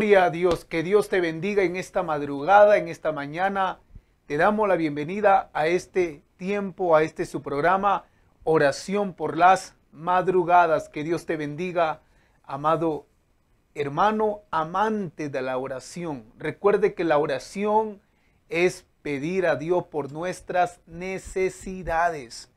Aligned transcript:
Gloria 0.00 0.24
a 0.24 0.30
Dios, 0.30 0.64
que 0.64 0.82
Dios 0.82 1.10
te 1.10 1.20
bendiga 1.20 1.62
en 1.62 1.76
esta 1.76 2.02
madrugada, 2.02 2.78
en 2.78 2.88
esta 2.88 3.12
mañana. 3.12 3.80
Te 4.24 4.38
damos 4.38 4.66
la 4.66 4.76
bienvenida 4.76 5.50
a 5.52 5.66
este 5.66 6.22
tiempo, 6.38 6.96
a 6.96 7.02
este 7.02 7.26
su 7.26 7.42
programa, 7.42 8.06
Oración 8.42 9.12
por 9.12 9.36
las 9.36 9.76
Madrugadas. 9.92 10.88
Que 10.88 11.04
Dios 11.04 11.26
te 11.26 11.36
bendiga, 11.36 12.00
amado 12.44 13.08
hermano, 13.74 14.40
amante 14.50 15.28
de 15.28 15.42
la 15.42 15.58
oración. 15.58 16.24
Recuerde 16.38 16.94
que 16.94 17.04
la 17.04 17.18
oración 17.18 18.00
es 18.48 18.86
pedir 19.02 19.46
a 19.46 19.56
Dios 19.56 19.84
por 19.88 20.12
nuestras 20.12 20.80
necesidades. 20.86 22.50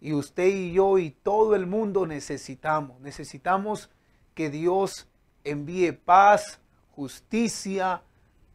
Y 0.00 0.14
usted 0.14 0.48
y 0.48 0.72
yo 0.72 0.98
y 0.98 1.12
todo 1.12 1.54
el 1.54 1.68
mundo 1.68 2.08
necesitamos, 2.08 3.00
necesitamos 3.00 3.88
que 4.34 4.50
Dios 4.50 5.06
envíe 5.44 5.92
paz, 5.92 6.60
justicia, 6.98 8.02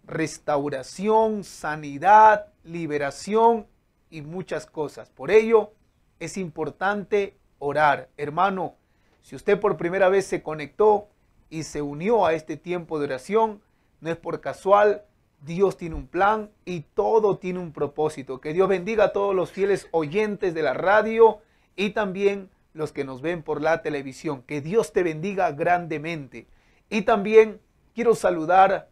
restauración, 0.06 1.46
sanidad, 1.46 2.48
liberación 2.66 3.68
y 4.10 4.22
muchas 4.22 4.66
cosas. 4.66 5.10
Por 5.10 5.32
ello 5.32 5.72
es 6.20 6.36
importante 6.36 7.38
orar. 7.58 8.10
Hermano, 8.18 8.76
si 9.22 9.38
usted 9.38 9.62
por 9.62 9.78
primera 9.78 10.10
vez 10.10 10.26
se 10.26 10.44
conectó 10.44 11.08
y 11.50 11.64
se 11.64 11.82
unió 11.82 12.26
a 12.26 12.34
este 12.34 12.58
tiempo 12.58 13.00
de 13.00 13.06
oración, 13.06 13.62
no 14.02 14.10
es 14.10 14.18
por 14.18 14.42
casual, 14.42 15.06
Dios 15.46 15.78
tiene 15.78 15.96
un 15.96 16.08
plan 16.08 16.50
y 16.66 16.82
todo 16.82 17.38
tiene 17.38 17.60
un 17.60 17.72
propósito. 17.72 18.42
Que 18.42 18.52
Dios 18.52 18.68
bendiga 18.68 19.06
a 19.06 19.14
todos 19.14 19.34
los 19.34 19.54
fieles 19.54 19.88
oyentes 19.92 20.54
de 20.54 20.64
la 20.64 20.74
radio 20.74 21.40
y 21.78 21.92
también 21.92 22.50
los 22.74 22.92
que 22.92 23.06
nos 23.06 23.22
ven 23.22 23.42
por 23.42 23.62
la 23.62 23.82
televisión. 23.82 24.42
Que 24.42 24.60
Dios 24.60 24.92
te 24.92 25.02
bendiga 25.02 25.50
grandemente. 25.54 26.46
Y 26.90 27.04
también 27.04 27.62
quiero 27.94 28.16
saludar, 28.16 28.90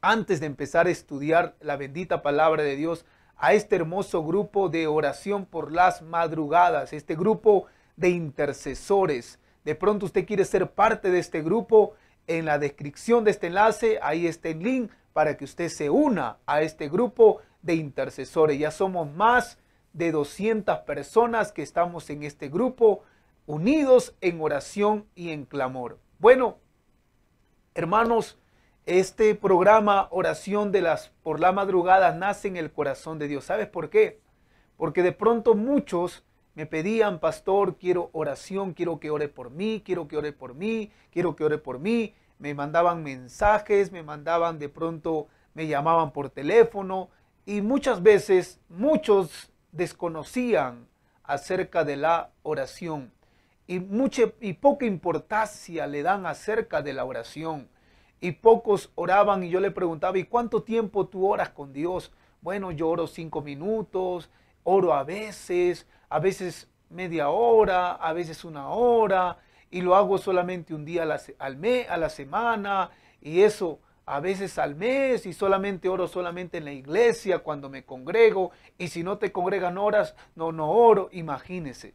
antes 0.00 0.40
de 0.40 0.46
empezar 0.46 0.86
a 0.86 0.90
estudiar 0.90 1.54
la 1.60 1.76
bendita 1.76 2.22
palabra 2.22 2.62
de 2.62 2.76
Dios, 2.76 3.04
a 3.36 3.54
este 3.54 3.76
hermoso 3.76 4.24
grupo 4.24 4.68
de 4.68 4.86
oración 4.86 5.46
por 5.46 5.72
las 5.72 6.02
madrugadas, 6.02 6.92
este 6.92 7.16
grupo 7.16 7.66
de 7.96 8.10
intercesores. 8.10 9.38
De 9.64 9.74
pronto 9.74 10.06
usted 10.06 10.26
quiere 10.26 10.44
ser 10.44 10.70
parte 10.70 11.10
de 11.10 11.18
este 11.18 11.42
grupo. 11.42 11.94
En 12.28 12.44
la 12.44 12.58
descripción 12.58 13.24
de 13.24 13.32
este 13.32 13.48
enlace, 13.48 13.98
ahí 14.00 14.28
está 14.28 14.48
el 14.48 14.60
link 14.60 14.92
para 15.12 15.36
que 15.36 15.44
usted 15.44 15.68
se 15.68 15.90
una 15.90 16.38
a 16.46 16.62
este 16.62 16.88
grupo 16.88 17.40
de 17.62 17.74
intercesores. 17.74 18.58
Ya 18.58 18.70
somos 18.70 19.12
más 19.12 19.58
de 19.92 20.12
200 20.12 20.78
personas 20.80 21.50
que 21.50 21.62
estamos 21.62 22.08
en 22.10 22.22
este 22.22 22.48
grupo, 22.48 23.02
unidos 23.46 24.14
en 24.20 24.40
oración 24.40 25.06
y 25.16 25.30
en 25.30 25.44
clamor. 25.44 25.98
Bueno, 26.18 26.58
hermanos, 27.74 28.38
este 28.86 29.34
programa 29.34 30.08
Oración 30.10 30.72
de 30.72 30.82
las 30.82 31.10
por 31.22 31.40
la 31.40 31.52
madrugada 31.52 32.12
nace 32.12 32.48
en 32.48 32.56
el 32.56 32.72
corazón 32.72 33.18
de 33.18 33.28
Dios. 33.28 33.44
¿Sabes 33.44 33.68
por 33.68 33.90
qué? 33.90 34.20
Porque 34.76 35.02
de 35.02 35.12
pronto 35.12 35.54
muchos 35.54 36.24
me 36.54 36.66
pedían, 36.66 37.18
pastor, 37.18 37.76
quiero 37.76 38.10
oración, 38.12 38.74
quiero 38.74 39.00
que 39.00 39.10
ore 39.10 39.28
por 39.28 39.50
mí, 39.50 39.82
quiero 39.84 40.08
que 40.08 40.16
ore 40.16 40.32
por 40.32 40.54
mí, 40.54 40.90
quiero 41.10 41.34
que 41.34 41.44
ore 41.44 41.58
por 41.58 41.78
mí 41.78 42.14
me 42.42 42.54
mandaban 42.54 43.04
mensajes, 43.04 43.92
me 43.92 44.02
mandaban 44.02 44.58
de 44.58 44.68
pronto, 44.68 45.28
me 45.54 45.68
llamaban 45.68 46.10
por 46.10 46.28
teléfono 46.28 47.08
y 47.46 47.60
muchas 47.60 48.02
veces 48.02 48.60
muchos 48.68 49.52
desconocían 49.70 50.88
acerca 51.22 51.84
de 51.84 51.96
la 51.96 52.30
oración 52.42 53.12
y, 53.72 53.80
mucha, 53.80 54.24
y 54.42 54.52
poca 54.52 54.84
importancia 54.84 55.86
le 55.86 56.02
dan 56.02 56.26
acerca 56.26 56.82
de 56.82 56.92
la 56.92 57.06
oración. 57.06 57.70
Y 58.20 58.32
pocos 58.32 58.92
oraban 58.96 59.42
y 59.42 59.48
yo 59.48 59.60
le 59.60 59.70
preguntaba, 59.70 60.18
¿y 60.18 60.24
cuánto 60.24 60.62
tiempo 60.62 61.06
tú 61.06 61.26
oras 61.26 61.48
con 61.48 61.72
Dios? 61.72 62.12
Bueno, 62.42 62.70
yo 62.70 62.90
oro 62.90 63.06
cinco 63.06 63.40
minutos, 63.40 64.28
oro 64.62 64.92
a 64.92 65.04
veces, 65.04 65.86
a 66.10 66.18
veces 66.18 66.68
media 66.90 67.30
hora, 67.30 67.92
a 67.92 68.12
veces 68.12 68.44
una 68.44 68.68
hora, 68.68 69.38
y 69.70 69.80
lo 69.80 69.96
hago 69.96 70.18
solamente 70.18 70.74
un 70.74 70.84
día 70.84 71.08
al 71.38 71.56
mes, 71.56 71.88
a 71.88 71.96
la 71.96 72.10
semana, 72.10 72.90
y 73.22 73.40
eso 73.40 73.80
a 74.04 74.20
veces 74.20 74.58
al 74.58 74.74
mes, 74.74 75.24
y 75.24 75.32
solamente 75.32 75.88
oro 75.88 76.08
solamente 76.08 76.58
en 76.58 76.66
la 76.66 76.72
iglesia 76.72 77.38
cuando 77.38 77.70
me 77.70 77.86
congrego, 77.86 78.50
y 78.76 78.88
si 78.88 79.02
no 79.02 79.16
te 79.16 79.32
congregan 79.32 79.78
horas, 79.78 80.14
no, 80.34 80.52
no 80.52 80.70
oro, 80.70 81.08
imagínese. 81.12 81.94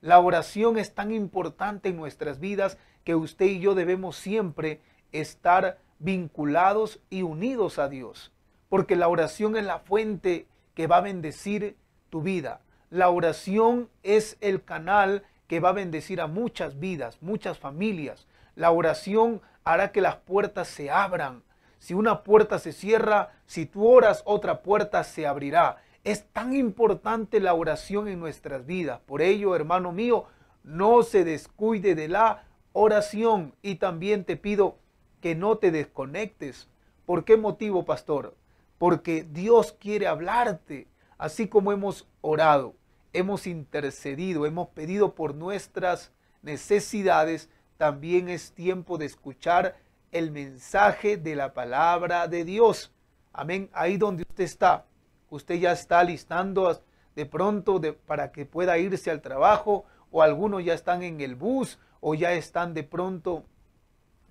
La 0.00 0.18
oración 0.18 0.78
es 0.78 0.94
tan 0.94 1.12
importante 1.12 1.90
en 1.90 1.96
nuestras 1.96 2.40
vidas 2.40 2.78
que 3.04 3.14
usted 3.14 3.46
y 3.46 3.60
yo 3.60 3.74
debemos 3.74 4.16
siempre 4.16 4.80
estar 5.12 5.78
vinculados 5.98 7.00
y 7.10 7.22
unidos 7.22 7.78
a 7.78 7.88
Dios, 7.88 8.32
porque 8.68 8.96
la 8.96 9.08
oración 9.08 9.56
es 9.56 9.64
la 9.64 9.78
fuente 9.78 10.46
que 10.74 10.86
va 10.86 10.98
a 10.98 11.02
bendecir 11.02 11.76
tu 12.08 12.22
vida. 12.22 12.60
La 12.88 13.10
oración 13.10 13.90
es 14.02 14.38
el 14.40 14.64
canal 14.64 15.22
que 15.46 15.60
va 15.60 15.70
a 15.70 15.72
bendecir 15.72 16.20
a 16.20 16.26
muchas 16.26 16.80
vidas, 16.80 17.18
muchas 17.20 17.58
familias. 17.58 18.26
La 18.54 18.70
oración 18.70 19.42
hará 19.64 19.92
que 19.92 20.00
las 20.00 20.16
puertas 20.16 20.68
se 20.68 20.90
abran. 20.90 21.42
Si 21.78 21.92
una 21.92 22.22
puerta 22.22 22.58
se 22.58 22.72
cierra, 22.72 23.32
si 23.46 23.66
tú 23.66 23.86
oras, 23.86 24.22
otra 24.24 24.62
puerta 24.62 25.04
se 25.04 25.26
abrirá. 25.26 25.78
Es 26.04 26.24
tan 26.32 26.54
importante 26.54 27.40
la 27.40 27.54
oración 27.54 28.08
en 28.08 28.20
nuestras 28.20 28.66
vidas. 28.66 29.00
Por 29.06 29.22
ello, 29.22 29.54
hermano 29.54 29.92
mío, 29.92 30.24
no 30.64 31.02
se 31.02 31.24
descuide 31.24 31.94
de 31.94 32.08
la 32.08 32.44
oración. 32.72 33.54
Y 33.62 33.76
también 33.76 34.24
te 34.24 34.36
pido 34.36 34.78
que 35.20 35.34
no 35.34 35.58
te 35.58 35.70
desconectes. 35.70 36.68
¿Por 37.06 37.24
qué 37.24 37.36
motivo, 37.36 37.84
pastor? 37.84 38.34
Porque 38.78 39.26
Dios 39.30 39.72
quiere 39.72 40.06
hablarte, 40.06 40.86
así 41.18 41.48
como 41.48 41.72
hemos 41.72 42.08
orado 42.22 42.74
hemos 43.12 43.46
intercedido, 43.46 44.46
hemos 44.46 44.68
pedido 44.68 45.14
por 45.14 45.34
nuestras 45.34 46.12
necesidades, 46.42 47.48
también 47.76 48.28
es 48.28 48.52
tiempo 48.52 48.98
de 48.98 49.06
escuchar 49.06 49.76
el 50.12 50.30
mensaje 50.30 51.16
de 51.16 51.34
la 51.34 51.54
palabra 51.54 52.28
de 52.28 52.44
Dios. 52.44 52.92
Amén. 53.32 53.70
Ahí 53.72 53.96
donde 53.96 54.24
usted 54.28 54.44
está, 54.44 54.86
usted 55.30 55.56
ya 55.56 55.72
está 55.72 56.04
listando 56.04 56.82
de 57.16 57.26
pronto 57.26 57.80
para 58.06 58.32
que 58.32 58.46
pueda 58.46 58.78
irse 58.78 59.10
al 59.10 59.20
trabajo 59.20 59.84
o 60.10 60.22
algunos 60.22 60.64
ya 60.64 60.74
están 60.74 61.02
en 61.02 61.20
el 61.20 61.34
bus 61.34 61.78
o 62.00 62.14
ya 62.14 62.32
están 62.32 62.74
de 62.74 62.82
pronto 62.82 63.44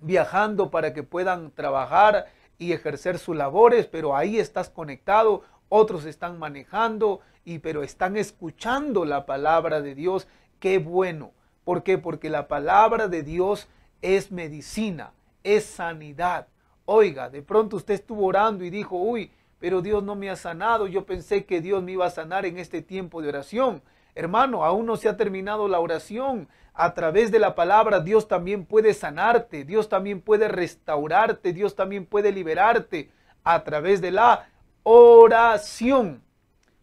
viajando 0.00 0.70
para 0.70 0.92
que 0.94 1.02
puedan 1.02 1.50
trabajar 1.50 2.26
y 2.58 2.72
ejercer 2.72 3.18
sus 3.18 3.36
labores, 3.36 3.86
pero 3.86 4.14
ahí 4.14 4.38
estás 4.38 4.68
conectado, 4.68 5.42
otros 5.68 6.04
están 6.04 6.38
manejando, 6.38 7.20
y 7.44 7.58
pero 7.58 7.82
están 7.82 8.16
escuchando 8.16 9.04
la 9.04 9.26
palabra 9.26 9.80
de 9.80 9.94
Dios. 9.94 10.28
Qué 10.58 10.78
bueno. 10.78 11.32
¿Por 11.64 11.82
qué? 11.82 11.98
Porque 11.98 12.30
la 12.30 12.48
palabra 12.48 13.08
de 13.08 13.22
Dios 13.22 13.68
es 14.02 14.30
medicina, 14.30 15.12
es 15.42 15.64
sanidad. 15.64 16.48
Oiga, 16.84 17.30
de 17.30 17.42
pronto 17.42 17.76
usted 17.76 17.94
estuvo 17.94 18.26
orando 18.26 18.64
y 18.64 18.70
dijo, 18.70 18.96
uy, 18.96 19.30
pero 19.60 19.82
Dios 19.82 20.02
no 20.02 20.16
me 20.16 20.30
ha 20.30 20.36
sanado. 20.36 20.88
Yo 20.88 21.06
pensé 21.06 21.44
que 21.44 21.60
Dios 21.60 21.82
me 21.82 21.92
iba 21.92 22.06
a 22.06 22.10
sanar 22.10 22.46
en 22.46 22.58
este 22.58 22.82
tiempo 22.82 23.22
de 23.22 23.28
oración. 23.28 23.82
Hermano, 24.14 24.64
aún 24.64 24.86
no 24.86 24.96
se 24.96 25.08
ha 25.08 25.16
terminado 25.16 25.68
la 25.68 25.78
oración. 25.78 26.48
A 26.72 26.94
través 26.94 27.30
de 27.30 27.38
la 27.38 27.54
palabra 27.54 28.00
Dios 28.00 28.26
también 28.26 28.64
puede 28.64 28.94
sanarte, 28.94 29.64
Dios 29.64 29.88
también 29.88 30.22
puede 30.22 30.48
restaurarte, 30.48 31.52
Dios 31.52 31.76
también 31.76 32.06
puede 32.06 32.32
liberarte 32.32 33.10
a 33.44 33.62
través 33.64 34.00
de 34.00 34.10
la 34.10 34.48
oración. 34.82 36.22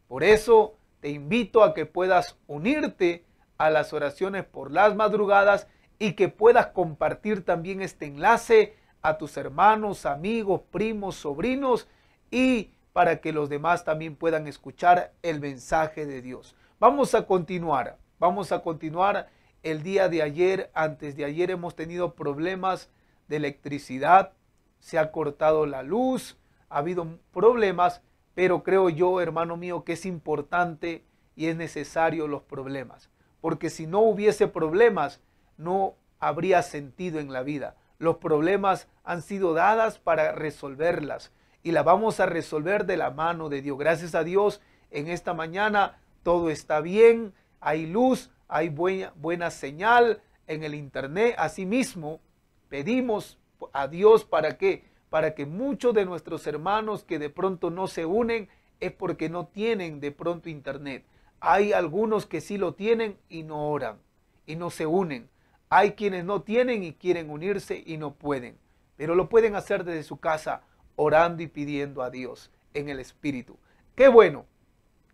Por 0.08 0.24
eso 0.24 0.76
te 1.00 1.10
invito 1.10 1.64
a 1.64 1.74
que 1.74 1.88
puedas 1.88 2.38
unirte 2.46 3.26
a 3.58 3.72
las 3.72 3.92
oraciones 3.92 4.46
por 4.46 4.72
las 4.72 4.96
madrugadas 4.96 5.68
y 5.98 6.14
que 6.14 6.30
puedas 6.30 6.68
compartir 6.68 7.44
también 7.44 7.82
este 7.82 8.06
enlace 8.06 8.76
a 9.02 9.18
tus 9.18 9.36
hermanos, 9.36 10.06
amigos, 10.06 10.62
primos, 10.70 11.16
sobrinos 11.16 11.88
y 12.32 12.72
para 12.94 13.22
que 13.22 13.34
los 13.34 13.50
demás 13.50 13.84
también 13.84 14.16
puedan 14.16 14.48
escuchar 14.48 15.14
el 15.22 15.40
mensaje 15.40 16.06
de 16.06 16.22
Dios. 16.22 16.56
Vamos 16.80 17.16
a 17.16 17.26
continuar, 17.26 17.98
vamos 18.20 18.52
a 18.52 18.62
continuar. 18.62 19.30
El 19.64 19.84
día 19.84 20.10
de 20.10 20.22
ayer, 20.22 20.72
antes 20.74 21.16
de 21.16 21.26
ayer 21.26 21.52
hemos 21.52 21.76
tenido 21.76 22.14
problemas 22.14 22.90
de 23.28 23.38
electricidad, 23.38 24.34
se 24.80 24.98
ha 24.98 25.12
cortado 25.12 25.66
la 25.66 25.84
luz, 25.84 26.38
ha 26.70 26.78
habido 26.78 27.20
problemas 27.34 28.02
pero 28.38 28.62
creo 28.62 28.90
yo, 28.90 29.20
hermano 29.20 29.58
mío, 29.58 29.84
que 29.84 29.94
es 29.94 30.06
importante 30.06 31.04
y 31.36 31.48
es 31.48 31.56
necesario 31.56 32.28
los 32.28 32.44
problemas. 32.44 33.10
Porque 33.42 33.72
si 33.72 33.88
no 33.88 34.02
hubiese 34.02 34.48
problemas, 34.48 35.22
no 35.58 35.96
habría 36.20 36.62
sentido 36.62 37.20
en 37.20 37.34
la 37.34 37.42
vida. 37.42 37.78
Los 37.98 38.18
problemas 38.18 38.88
han 39.04 39.24
sido 39.24 39.56
dadas 39.56 39.98
para 39.98 40.34
resolverlas 40.34 41.32
y 41.68 41.74
la 41.74 41.84
vamos 41.84 42.22
a 42.22 42.26
resolver 42.26 42.86
de 42.86 42.96
la 42.96 43.12
mano 43.12 43.50
de 43.50 43.62
Dios. 43.62 43.78
Gracias 43.78 44.16
a 44.16 44.24
Dios, 44.24 44.62
en 44.90 45.10
esta 45.10 45.34
mañana 45.34 46.00
todo 46.24 46.50
está 46.50 46.80
bien, 46.80 47.34
hay 47.60 47.86
luz, 47.86 48.32
hay 48.48 48.70
buena, 48.70 49.12
buena 49.18 49.52
señal 49.52 50.22
en 50.48 50.64
el 50.64 50.74
internet. 50.74 51.36
Asimismo, 51.38 52.22
pedimos 52.70 53.38
a 53.74 53.90
Dios 53.90 54.24
para 54.24 54.58
qué? 54.58 54.86
Para 55.10 55.36
que 55.36 55.46
muchos 55.46 55.94
de 55.94 56.06
nuestros 56.06 56.48
hermanos 56.48 57.04
que 57.04 57.20
de 57.20 57.30
pronto 57.30 57.70
no 57.70 57.88
se 57.88 58.06
unen 58.06 58.48
es 58.80 58.94
porque 58.94 59.28
no 59.28 59.48
tienen 59.48 60.00
de 60.00 60.14
pronto 60.14 60.48
internet. 60.48 61.04
Hay 61.42 61.74
algunos 61.74 62.26
que 62.26 62.40
sí 62.40 62.58
lo 62.58 62.76
tienen 62.76 63.18
y 63.28 63.44
no 63.44 63.70
oran 63.70 63.98
y 64.46 64.56
no 64.56 64.70
se 64.70 64.86
unen. 64.86 65.30
Hay 65.68 65.96
quienes 65.96 66.24
no 66.24 66.44
tienen 66.44 66.86
y 66.86 66.94
quieren 66.94 67.30
unirse 67.30 67.84
y 67.86 67.98
no 67.98 68.14
pueden, 68.14 68.58
pero 68.96 69.16
lo 69.16 69.28
pueden 69.28 69.58
hacer 69.58 69.84
desde 69.84 70.04
su 70.04 70.16
casa 70.22 70.62
orando 70.98 71.42
y 71.42 71.48
pidiendo 71.48 72.02
a 72.02 72.10
Dios 72.10 72.52
en 72.74 72.90
el 72.90 73.00
Espíritu. 73.00 73.58
Qué 73.96 74.10
bueno. 74.10 74.46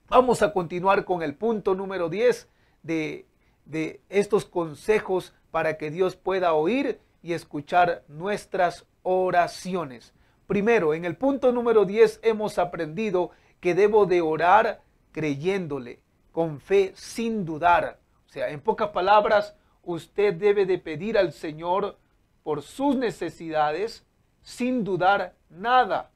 Vamos 0.09 0.41
a 0.41 0.51
continuar 0.51 1.05
con 1.05 1.21
el 1.21 1.35
punto 1.35 1.75
número 1.75 2.09
10 2.09 2.49
de, 2.81 3.27
de 3.65 4.01
estos 4.09 4.45
consejos 4.45 5.33
para 5.51 5.77
que 5.77 5.91
Dios 5.91 6.15
pueda 6.15 6.53
oír 6.53 6.99
y 7.21 7.33
escuchar 7.33 8.03
nuestras 8.07 8.85
oraciones. 9.03 10.13
Primero, 10.47 10.93
en 10.93 11.05
el 11.05 11.15
punto 11.15 11.51
número 11.51 11.85
10 11.85 12.19
hemos 12.23 12.57
aprendido 12.57 13.31
que 13.59 13.75
debo 13.75 14.05
de 14.05 14.21
orar 14.21 14.81
creyéndole, 15.11 15.99
con 16.31 16.59
fe, 16.59 16.91
sin 16.95 17.45
dudar. 17.45 17.99
O 18.27 18.29
sea, 18.29 18.49
en 18.49 18.59
pocas 18.59 18.89
palabras, 18.89 19.55
usted 19.83 20.33
debe 20.33 20.65
de 20.65 20.79
pedir 20.79 21.17
al 21.17 21.31
Señor 21.31 21.97
por 22.43 22.61
sus 22.61 22.95
necesidades 22.95 24.05
sin 24.41 24.83
dudar 24.83 25.35
nada. 25.53 26.11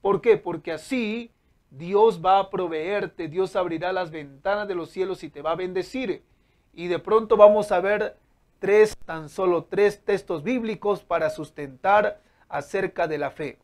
¿Por 0.00 0.20
qué? 0.20 0.36
Porque 0.36 0.72
así 0.72 1.30
Dios 1.70 2.20
va 2.24 2.38
a 2.38 2.50
proveerte, 2.50 3.28
Dios 3.28 3.56
abrirá 3.56 3.92
las 3.92 4.10
ventanas 4.10 4.66
de 4.66 4.74
los 4.74 4.90
cielos 4.90 5.22
y 5.22 5.30
te 5.30 5.42
va 5.42 5.52
a 5.52 5.56
bendecir. 5.56 6.22
Y 6.72 6.88
de 6.88 6.98
pronto 6.98 7.36
vamos 7.36 7.72
a 7.72 7.80
ver 7.80 8.16
tres, 8.58 8.96
tan 9.06 9.28
solo 9.28 9.64
tres 9.64 10.04
textos 10.04 10.42
bíblicos 10.42 11.02
para 11.02 11.30
sustentar 11.30 12.20
acerca 12.48 13.06
de 13.06 13.18
la 13.18 13.30
fe. 13.30 13.58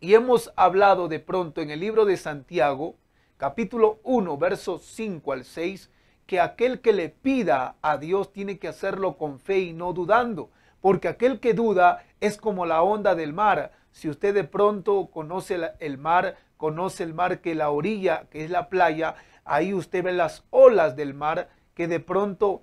Y 0.00 0.14
hemos 0.14 0.52
hablado 0.56 1.08
de 1.08 1.20
pronto 1.20 1.60
en 1.60 1.70
el 1.70 1.80
libro 1.80 2.04
de 2.06 2.16
Santiago, 2.16 2.94
capítulo 3.36 4.00
1, 4.02 4.38
versos 4.38 4.82
5 4.84 5.32
al 5.32 5.44
6, 5.44 5.90
que 6.26 6.40
aquel 6.40 6.80
que 6.80 6.92
le 6.92 7.08
pida 7.08 7.76
a 7.82 7.98
Dios 7.98 8.32
tiene 8.32 8.58
que 8.58 8.68
hacerlo 8.68 9.18
con 9.18 9.40
fe 9.40 9.58
y 9.58 9.72
no 9.72 9.92
dudando, 9.92 10.48
porque 10.80 11.08
aquel 11.08 11.40
que 11.40 11.54
duda 11.54 12.04
es 12.20 12.36
como 12.36 12.66
la 12.66 12.82
onda 12.82 13.14
del 13.14 13.32
mar. 13.32 13.72
Si 13.92 14.08
usted 14.08 14.34
de 14.34 14.44
pronto 14.44 15.10
conoce 15.12 15.58
el 15.78 15.98
mar, 15.98 16.36
conoce 16.56 17.02
el 17.02 17.14
mar 17.14 17.40
que 17.40 17.54
la 17.54 17.70
orilla, 17.70 18.26
que 18.30 18.44
es 18.44 18.50
la 18.50 18.68
playa, 18.68 19.16
ahí 19.44 19.74
usted 19.74 20.04
ve 20.04 20.12
las 20.12 20.44
olas 20.50 20.96
del 20.96 21.14
mar 21.14 21.48
que 21.74 21.88
de 21.88 22.00
pronto 22.00 22.62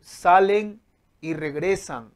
salen 0.00 0.80
y 1.20 1.34
regresan, 1.34 2.12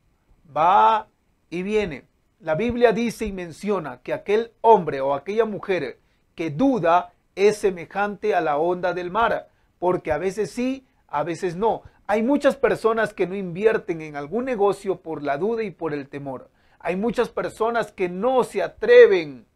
va 0.55 1.09
y 1.51 1.63
viene. 1.63 2.07
La 2.41 2.55
Biblia 2.55 2.93
dice 2.93 3.27
y 3.27 3.33
menciona 3.33 4.01
que 4.03 4.13
aquel 4.13 4.53
hombre 4.61 5.01
o 5.01 5.15
aquella 5.15 5.45
mujer 5.45 5.99
que 6.35 6.51
duda 6.51 7.13
es 7.35 7.57
semejante 7.57 8.35
a 8.35 8.41
la 8.41 8.57
onda 8.57 8.95
del 8.95 9.11
mar, 9.11 9.49
porque 9.79 10.13
a 10.13 10.19
veces 10.19 10.51
sí, 10.51 10.87
a 11.09 11.23
veces 11.23 11.57
no. 11.57 11.83
Hay 12.07 12.23
muchas 12.23 12.57
personas 12.57 13.15
que 13.15 13.27
no 13.27 13.35
invierten 13.35 14.01
en 14.01 14.17
algún 14.17 14.45
negocio 14.45 15.01
por 15.01 15.23
la 15.23 15.39
duda 15.39 15.63
y 15.63 15.71
por 15.71 15.95
el 15.95 16.09
temor. 16.09 16.51
Hay 16.83 16.97
muchas 16.97 17.29
personas 17.29 17.93
que 17.93 18.09
no 18.09 18.43
se 18.43 18.61
atreven 18.61 19.47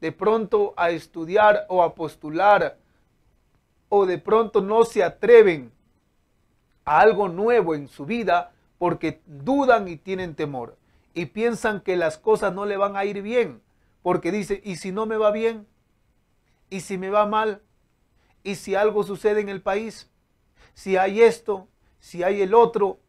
de 0.00 0.12
pronto 0.12 0.72
a 0.76 0.90
estudiar 0.90 1.66
o 1.68 1.82
a 1.82 1.94
postular 1.94 2.78
o 3.88 4.06
de 4.06 4.18
pronto 4.18 4.60
no 4.60 4.84
se 4.84 5.02
atreven 5.02 5.72
a 6.84 7.00
algo 7.00 7.28
nuevo 7.28 7.74
en 7.74 7.88
su 7.88 8.06
vida 8.06 8.52
porque 8.78 9.20
dudan 9.26 9.88
y 9.88 9.96
tienen 9.96 10.36
temor 10.36 10.76
y 11.14 11.26
piensan 11.26 11.80
que 11.80 11.96
las 11.96 12.16
cosas 12.16 12.54
no 12.54 12.64
le 12.64 12.76
van 12.76 12.96
a 12.96 13.04
ir 13.04 13.22
bien 13.22 13.60
porque 14.02 14.30
dice, 14.30 14.60
¿y 14.64 14.76
si 14.76 14.92
no 14.92 15.06
me 15.06 15.16
va 15.16 15.32
bien? 15.32 15.66
¿Y 16.70 16.80
si 16.80 16.96
me 16.96 17.10
va 17.10 17.26
mal? 17.26 17.60
¿Y 18.44 18.54
si 18.54 18.76
algo 18.76 19.02
sucede 19.02 19.40
en 19.40 19.48
el 19.48 19.60
país? 19.60 20.08
Si 20.74 20.96
hay 20.96 21.22
esto, 21.22 21.66
si 21.98 22.22
hay 22.22 22.40
el 22.40 22.54
otro, 22.54 23.00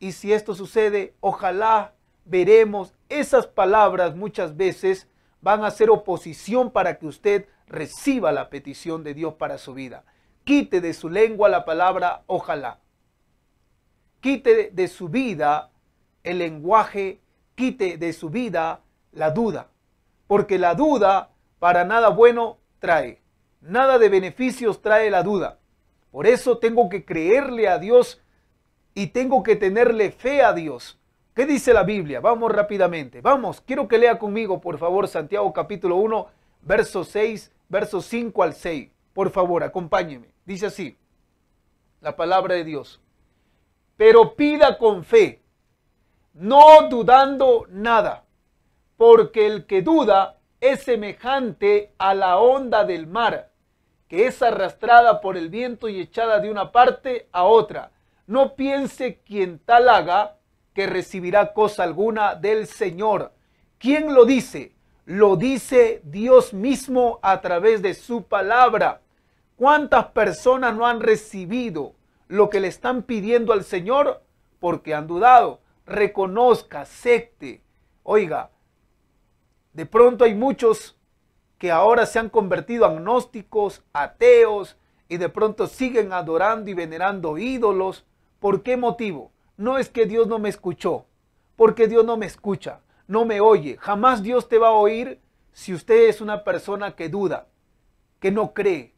y 0.00 0.12
si 0.12 0.32
esto 0.32 0.54
sucede, 0.54 1.14
ojalá 1.20 1.92
veremos. 2.24 2.94
Esas 3.08 3.46
palabras 3.46 4.14
muchas 4.14 4.56
veces 4.56 5.08
van 5.40 5.64
a 5.64 5.70
ser 5.70 5.90
oposición 5.90 6.70
para 6.70 6.98
que 6.98 7.06
usted 7.06 7.46
reciba 7.66 8.32
la 8.32 8.50
petición 8.50 9.04
de 9.04 9.14
Dios 9.14 9.34
para 9.34 9.58
su 9.58 9.74
vida. 9.74 10.04
Quite 10.44 10.80
de 10.80 10.94
su 10.94 11.08
lengua 11.08 11.48
la 11.48 11.64
palabra 11.64 12.22
ojalá. 12.26 12.80
Quite 14.20 14.70
de 14.70 14.88
su 14.88 15.08
vida 15.08 15.70
el 16.22 16.38
lenguaje, 16.38 17.20
quite 17.54 17.96
de 17.96 18.12
su 18.12 18.30
vida 18.30 18.82
la 19.12 19.30
duda. 19.30 19.70
Porque 20.26 20.58
la 20.58 20.74
duda 20.74 21.30
para 21.58 21.84
nada 21.84 22.08
bueno 22.08 22.58
trae. 22.78 23.20
Nada 23.60 23.98
de 23.98 24.08
beneficios 24.08 24.82
trae 24.82 25.10
la 25.10 25.22
duda. 25.22 25.58
Por 26.10 26.26
eso 26.26 26.58
tengo 26.58 26.88
que 26.88 27.04
creerle 27.04 27.68
a 27.68 27.78
Dios 27.78 28.20
y 28.94 29.08
tengo 29.08 29.42
que 29.42 29.56
tenerle 29.56 30.10
fe 30.10 30.42
a 30.42 30.52
Dios. 30.52 30.99
¿Qué 31.40 31.46
dice 31.46 31.72
la 31.72 31.84
Biblia? 31.84 32.20
Vamos 32.20 32.52
rápidamente. 32.52 33.22
Vamos, 33.22 33.62
quiero 33.62 33.88
que 33.88 33.96
lea 33.96 34.18
conmigo, 34.18 34.60
por 34.60 34.76
favor, 34.76 35.08
Santiago 35.08 35.50
capítulo 35.54 35.96
1, 35.96 36.26
verso 36.60 37.02
6, 37.02 37.50
verso 37.66 38.02
5 38.02 38.42
al 38.42 38.52
6. 38.52 38.90
Por 39.14 39.30
favor, 39.30 39.64
acompáñeme. 39.64 40.34
Dice 40.44 40.66
así, 40.66 40.98
la 42.02 42.14
palabra 42.14 42.56
de 42.56 42.64
Dios. 42.64 43.00
Pero 43.96 44.34
pida 44.34 44.76
con 44.76 45.02
fe, 45.02 45.40
no 46.34 46.90
dudando 46.90 47.64
nada, 47.70 48.26
porque 48.98 49.46
el 49.46 49.64
que 49.64 49.80
duda 49.80 50.40
es 50.60 50.82
semejante 50.82 51.94
a 51.96 52.12
la 52.12 52.36
onda 52.36 52.84
del 52.84 53.06
mar, 53.06 53.50
que 54.08 54.26
es 54.26 54.42
arrastrada 54.42 55.22
por 55.22 55.38
el 55.38 55.48
viento 55.48 55.88
y 55.88 56.02
echada 56.02 56.38
de 56.38 56.50
una 56.50 56.70
parte 56.70 57.30
a 57.32 57.44
otra. 57.44 57.92
No 58.26 58.56
piense 58.56 59.20
quien 59.24 59.58
tal 59.58 59.88
haga 59.88 60.36
que 60.74 60.86
recibirá 60.86 61.52
cosa 61.52 61.82
alguna 61.82 62.34
del 62.34 62.66
Señor. 62.66 63.32
¿Quién 63.78 64.14
lo 64.14 64.24
dice? 64.24 64.72
Lo 65.04 65.36
dice 65.36 66.02
Dios 66.04 66.52
mismo 66.52 67.18
a 67.22 67.40
través 67.40 67.82
de 67.82 67.94
su 67.94 68.24
palabra. 68.24 69.00
¿Cuántas 69.56 70.06
personas 70.06 70.74
no 70.74 70.86
han 70.86 71.00
recibido 71.00 71.94
lo 72.28 72.48
que 72.48 72.60
le 72.60 72.68
están 72.68 73.02
pidiendo 73.02 73.52
al 73.52 73.64
Señor? 73.64 74.22
Porque 74.58 74.94
han 74.94 75.06
dudado. 75.06 75.60
Reconozca, 75.86 76.82
acepte. 76.82 77.62
Oiga, 78.02 78.50
de 79.72 79.86
pronto 79.86 80.24
hay 80.24 80.34
muchos 80.34 80.96
que 81.58 81.70
ahora 81.70 82.06
se 82.06 82.18
han 82.18 82.30
convertido 82.30 82.86
agnósticos, 82.86 83.82
ateos, 83.92 84.76
y 85.08 85.16
de 85.16 85.28
pronto 85.28 85.66
siguen 85.66 86.12
adorando 86.12 86.70
y 86.70 86.74
venerando 86.74 87.36
ídolos. 87.36 88.06
¿Por 88.38 88.62
qué 88.62 88.76
motivo? 88.76 89.32
No 89.60 89.78
es 89.78 89.88
que 89.88 90.06
Dios 90.06 90.26
no 90.26 90.38
me 90.38 90.48
escuchó, 90.48 91.06
porque 91.56 91.86
Dios 91.86 92.04
no 92.04 92.16
me 92.16 92.26
escucha, 92.26 92.80
no 93.06 93.24
me 93.24 93.40
oye. 93.40 93.76
Jamás 93.78 94.22
Dios 94.22 94.48
te 94.48 94.58
va 94.58 94.68
a 94.68 94.72
oír 94.72 95.20
si 95.52 95.74
usted 95.74 96.08
es 96.08 96.20
una 96.20 96.44
persona 96.44 96.96
que 96.96 97.08
duda, 97.08 97.46
que 98.18 98.30
no 98.30 98.54
cree. 98.54 98.94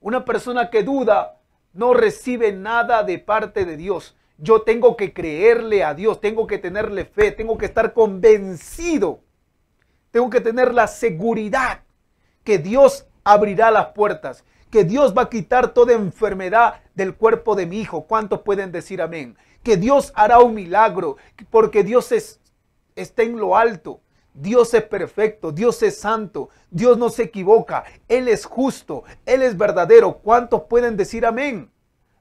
Una 0.00 0.24
persona 0.24 0.70
que 0.70 0.82
duda 0.82 1.40
no 1.72 1.94
recibe 1.94 2.52
nada 2.52 3.02
de 3.02 3.18
parte 3.18 3.64
de 3.64 3.76
Dios. 3.76 4.16
Yo 4.38 4.62
tengo 4.62 4.96
que 4.96 5.12
creerle 5.12 5.82
a 5.82 5.94
Dios, 5.94 6.20
tengo 6.20 6.46
que 6.46 6.58
tenerle 6.58 7.04
fe, 7.04 7.32
tengo 7.32 7.58
que 7.58 7.66
estar 7.66 7.92
convencido 7.92 9.24
tengo 10.14 10.30
que 10.30 10.40
tener 10.40 10.72
la 10.72 10.86
seguridad 10.86 11.80
que 12.44 12.58
Dios 12.58 13.04
abrirá 13.24 13.72
las 13.72 13.86
puertas, 13.86 14.44
que 14.70 14.84
Dios 14.84 15.12
va 15.12 15.22
a 15.22 15.28
quitar 15.28 15.74
toda 15.74 15.92
enfermedad 15.92 16.82
del 16.94 17.16
cuerpo 17.16 17.56
de 17.56 17.66
mi 17.66 17.80
hijo. 17.80 18.06
¿Cuántos 18.06 18.42
pueden 18.42 18.70
decir 18.70 19.02
amén? 19.02 19.36
Que 19.64 19.76
Dios 19.76 20.12
hará 20.14 20.38
un 20.38 20.54
milagro, 20.54 21.16
porque 21.50 21.82
Dios 21.82 22.12
es, 22.12 22.40
está 22.94 23.24
en 23.24 23.36
lo 23.36 23.56
alto. 23.56 24.00
Dios 24.34 24.74
es 24.74 24.82
perfecto, 24.82 25.52
Dios 25.52 25.80
es 25.84 25.96
santo, 25.98 26.50
Dios 26.70 26.98
no 26.98 27.08
se 27.08 27.22
equivoca, 27.22 27.84
Él 28.08 28.26
es 28.26 28.44
justo, 28.44 29.04
Él 29.26 29.42
es 29.42 29.56
verdadero. 29.56 30.18
¿Cuántos 30.18 30.62
pueden 30.62 30.96
decir 30.96 31.24
amén? 31.24 31.70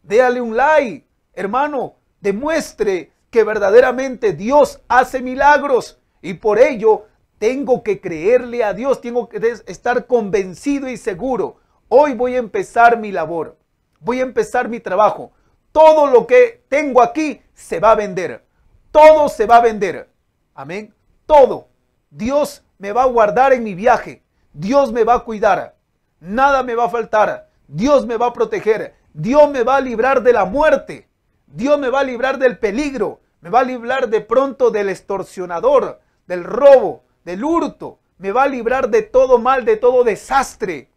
Déale 0.03 0.39
un 0.39 0.55
like, 0.55 1.07
hermano, 1.33 1.95
demuestre 2.21 3.11
que 3.31 3.43
verdaderamente 3.43 4.33
Dios 4.33 4.79
hace 4.87 5.21
milagros 5.21 5.99
y 6.21 6.35
por 6.35 6.59
ello 6.59 7.07
tengo 7.39 7.83
que 7.83 7.99
creerle 7.99 8.63
a 8.63 8.73
Dios, 8.73 9.01
tengo 9.01 9.27
que 9.27 9.41
estar 9.65 10.05
convencido 10.05 10.87
y 10.87 10.97
seguro. 10.97 11.57
Hoy 11.89 12.13
voy 12.13 12.35
a 12.35 12.39
empezar 12.39 12.99
mi 12.99 13.11
labor, 13.11 13.57
voy 13.99 14.19
a 14.19 14.23
empezar 14.23 14.69
mi 14.69 14.79
trabajo. 14.79 15.31
Todo 15.73 16.05
lo 16.05 16.27
que 16.27 16.63
tengo 16.69 17.01
aquí 17.01 17.41
se 17.53 17.79
va 17.79 17.91
a 17.91 17.95
vender. 17.95 18.45
Todo 18.91 19.27
se 19.27 19.47
va 19.47 19.57
a 19.57 19.61
vender. 19.61 20.07
Amén. 20.53 20.93
Todo. 21.25 21.67
Dios 22.11 22.63
me 22.77 22.91
va 22.91 23.03
a 23.03 23.07
guardar 23.07 23.53
en 23.53 23.63
mi 23.63 23.73
viaje. 23.73 24.23
Dios 24.53 24.93
me 24.93 25.03
va 25.03 25.15
a 25.15 25.23
cuidar. 25.23 25.75
Nada 26.19 26.61
me 26.61 26.75
va 26.75 26.85
a 26.85 26.89
faltar. 26.89 27.49
Dios 27.67 28.05
me 28.05 28.17
va 28.17 28.27
a 28.27 28.33
proteger. 28.33 28.93
Dios 29.13 29.49
me 29.49 29.63
va 29.63 29.77
a 29.77 29.81
librar 29.81 30.21
de 30.21 30.33
la 30.33 30.45
muerte. 30.45 31.09
Dios 31.47 31.79
me 31.79 31.89
va 31.89 32.01
a 32.01 32.03
librar 32.03 32.37
del 32.37 32.59
peligro. 32.59 33.21
Me 33.41 33.49
va 33.49 33.61
a 33.61 33.63
librar 33.63 34.09
de 34.09 34.21
pronto 34.21 34.69
del 34.69 34.89
extorsionador, 34.89 35.99
del 36.27 36.43
robo, 36.43 37.03
del 37.25 37.43
hurto. 37.43 37.99
Me 38.19 38.31
va 38.31 38.43
a 38.43 38.47
librar 38.47 38.89
de 38.89 39.01
todo 39.01 39.39
mal, 39.39 39.65
de 39.65 39.77
todo 39.77 40.03
desastre. 40.03 40.91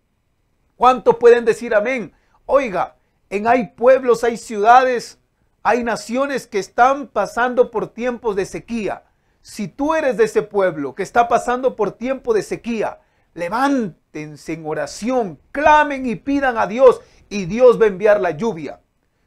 ¿Cuántos 0.76 1.16
pueden 1.16 1.46
decir 1.46 1.74
amén? 1.74 2.12
Oiga, 2.44 2.95
en 3.30 3.46
hay 3.46 3.68
pueblos, 3.68 4.24
hay 4.24 4.36
ciudades, 4.36 5.18
hay 5.62 5.82
naciones 5.82 6.46
que 6.46 6.58
están 6.58 7.08
pasando 7.08 7.70
por 7.70 7.88
tiempos 7.88 8.36
de 8.36 8.46
sequía. 8.46 9.04
Si 9.42 9.68
tú 9.68 9.94
eres 9.94 10.16
de 10.16 10.24
ese 10.24 10.42
pueblo 10.42 10.94
que 10.94 11.02
está 11.02 11.28
pasando 11.28 11.76
por 11.76 11.92
tiempo 11.92 12.34
de 12.34 12.42
sequía, 12.42 13.00
levántense 13.34 14.54
en 14.54 14.66
oración, 14.66 15.38
clamen 15.52 16.06
y 16.06 16.16
pidan 16.16 16.58
a 16.58 16.66
Dios 16.66 17.00
y 17.28 17.46
Dios 17.46 17.80
va 17.80 17.84
a 17.84 17.88
enviar 17.88 18.20
la 18.20 18.30
lluvia. 18.30 18.80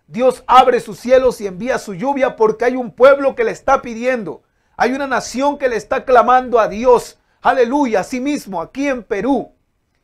Dios 0.07 0.43
abre 0.47 0.79
sus 0.79 0.99
cielos 0.99 1.39
y 1.39 1.47
envía 1.47 1.77
su 1.77 1.93
lluvia 1.93 2.35
porque 2.35 2.65
hay 2.65 2.75
un 2.75 2.91
pueblo 2.91 3.35
que 3.35 3.43
le 3.43 3.51
está 3.51 3.81
pidiendo. 3.81 4.41
Hay 4.75 4.93
una 4.93 5.07
nación 5.07 5.57
que 5.57 5.69
le 5.69 5.75
está 5.75 6.03
clamando 6.05 6.59
a 6.59 6.67
Dios. 6.67 7.19
Aleluya. 7.41 7.99
Asimismo, 7.99 8.61
aquí 8.61 8.87
en 8.87 9.03
Perú, 9.03 9.51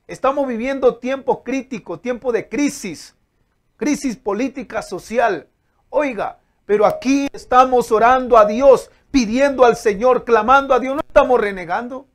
estamos 0.06 0.48
viviendo 0.48 0.98
tiempo 0.98 1.44
crítico, 1.44 2.00
tiempo 2.00 2.32
de 2.32 2.48
crisis, 2.48 3.15
crisis 3.78 4.16
política, 4.16 4.82
social. 4.82 5.48
Oiga, 5.90 6.40
pero 6.66 6.86
aquí 6.86 7.28
estamos 7.34 7.92
orando 7.92 8.38
a 8.38 8.46
Dios, 8.46 8.90
pidiendo 9.12 9.66
al 9.66 9.76
Señor, 9.76 10.26
clamando 10.26 10.74
a 10.74 10.80
Dios. 10.80 10.96
No 10.96 11.02
estamos 11.06 11.40
renegando, 11.40 12.08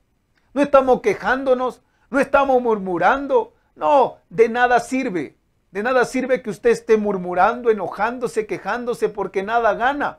no 0.53 0.63
estamos 0.63 1.01
quejándonos, 1.01 1.83
no 2.11 2.19
estamos 2.21 2.61
murmurando. 2.61 3.55
No, 3.77 4.19
de 4.29 4.49
nada 4.49 4.81
sirve. 4.81 5.37
De 5.71 5.83
nada 5.83 6.05
sirve 6.05 6.43
que 6.43 6.51
usted 6.51 6.71
esté 6.71 6.97
murmurando, 6.97 7.71
enojándose, 7.71 8.47
quejándose 8.47 9.09
porque 9.09 9.43
nada 9.43 9.75
gana. 9.75 10.19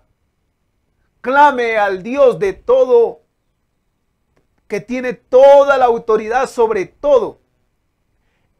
Clame 1.19 1.77
al 1.77 2.01
Dios 2.01 2.39
de 2.39 2.53
todo, 2.53 3.21
que 4.67 4.79
tiene 4.79 5.13
toda 5.13 5.77
la 5.77 5.85
autoridad 5.85 6.47
sobre 6.47 6.85
todo. 6.85 7.41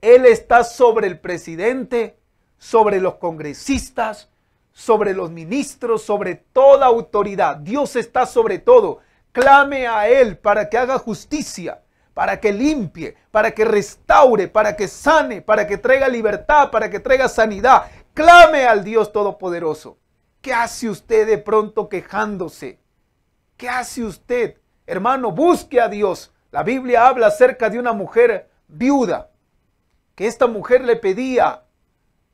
Él 0.01 0.25
está 0.25 0.63
sobre 0.63 1.07
el 1.07 1.19
presidente, 1.19 2.17
sobre 2.61 3.01
los 3.01 3.15
congresistas, 3.15 4.29
sobre 4.71 5.15
los 5.15 5.31
ministros, 5.31 6.03
sobre 6.03 6.35
toda 6.35 6.85
autoridad. 6.85 7.57
Dios 7.57 7.95
está 7.95 8.27
sobre 8.27 8.59
todo. 8.59 8.99
Clame 9.31 9.87
a 9.87 10.07
Él 10.07 10.37
para 10.37 10.69
que 10.69 10.77
haga 10.77 10.99
justicia 10.99 11.81
para 12.13 12.39
que 12.39 12.51
limpie, 12.51 13.15
para 13.31 13.51
que 13.51 13.65
restaure, 13.65 14.47
para 14.47 14.75
que 14.75 14.87
sane, 14.87 15.41
para 15.41 15.65
que 15.65 15.77
traiga 15.77 16.07
libertad, 16.07 16.69
para 16.69 16.89
que 16.89 16.99
traiga 16.99 17.29
sanidad. 17.29 17.83
Clame 18.13 18.65
al 18.65 18.83
Dios 18.83 19.11
Todopoderoso. 19.11 19.97
¿Qué 20.41 20.53
hace 20.53 20.89
usted 20.89 21.25
de 21.25 21.37
pronto 21.37 21.87
quejándose? 21.87 22.79
¿Qué 23.57 23.69
hace 23.69 24.03
usted? 24.03 24.57
Hermano, 24.85 25.31
busque 25.31 25.79
a 25.79 25.87
Dios. 25.87 26.33
La 26.51 26.63
Biblia 26.63 27.07
habla 27.07 27.27
acerca 27.27 27.69
de 27.69 27.79
una 27.79 27.93
mujer 27.93 28.49
viuda, 28.67 29.31
que 30.15 30.27
esta 30.27 30.47
mujer 30.47 30.83
le 30.83 30.97
pedía, 30.97 31.63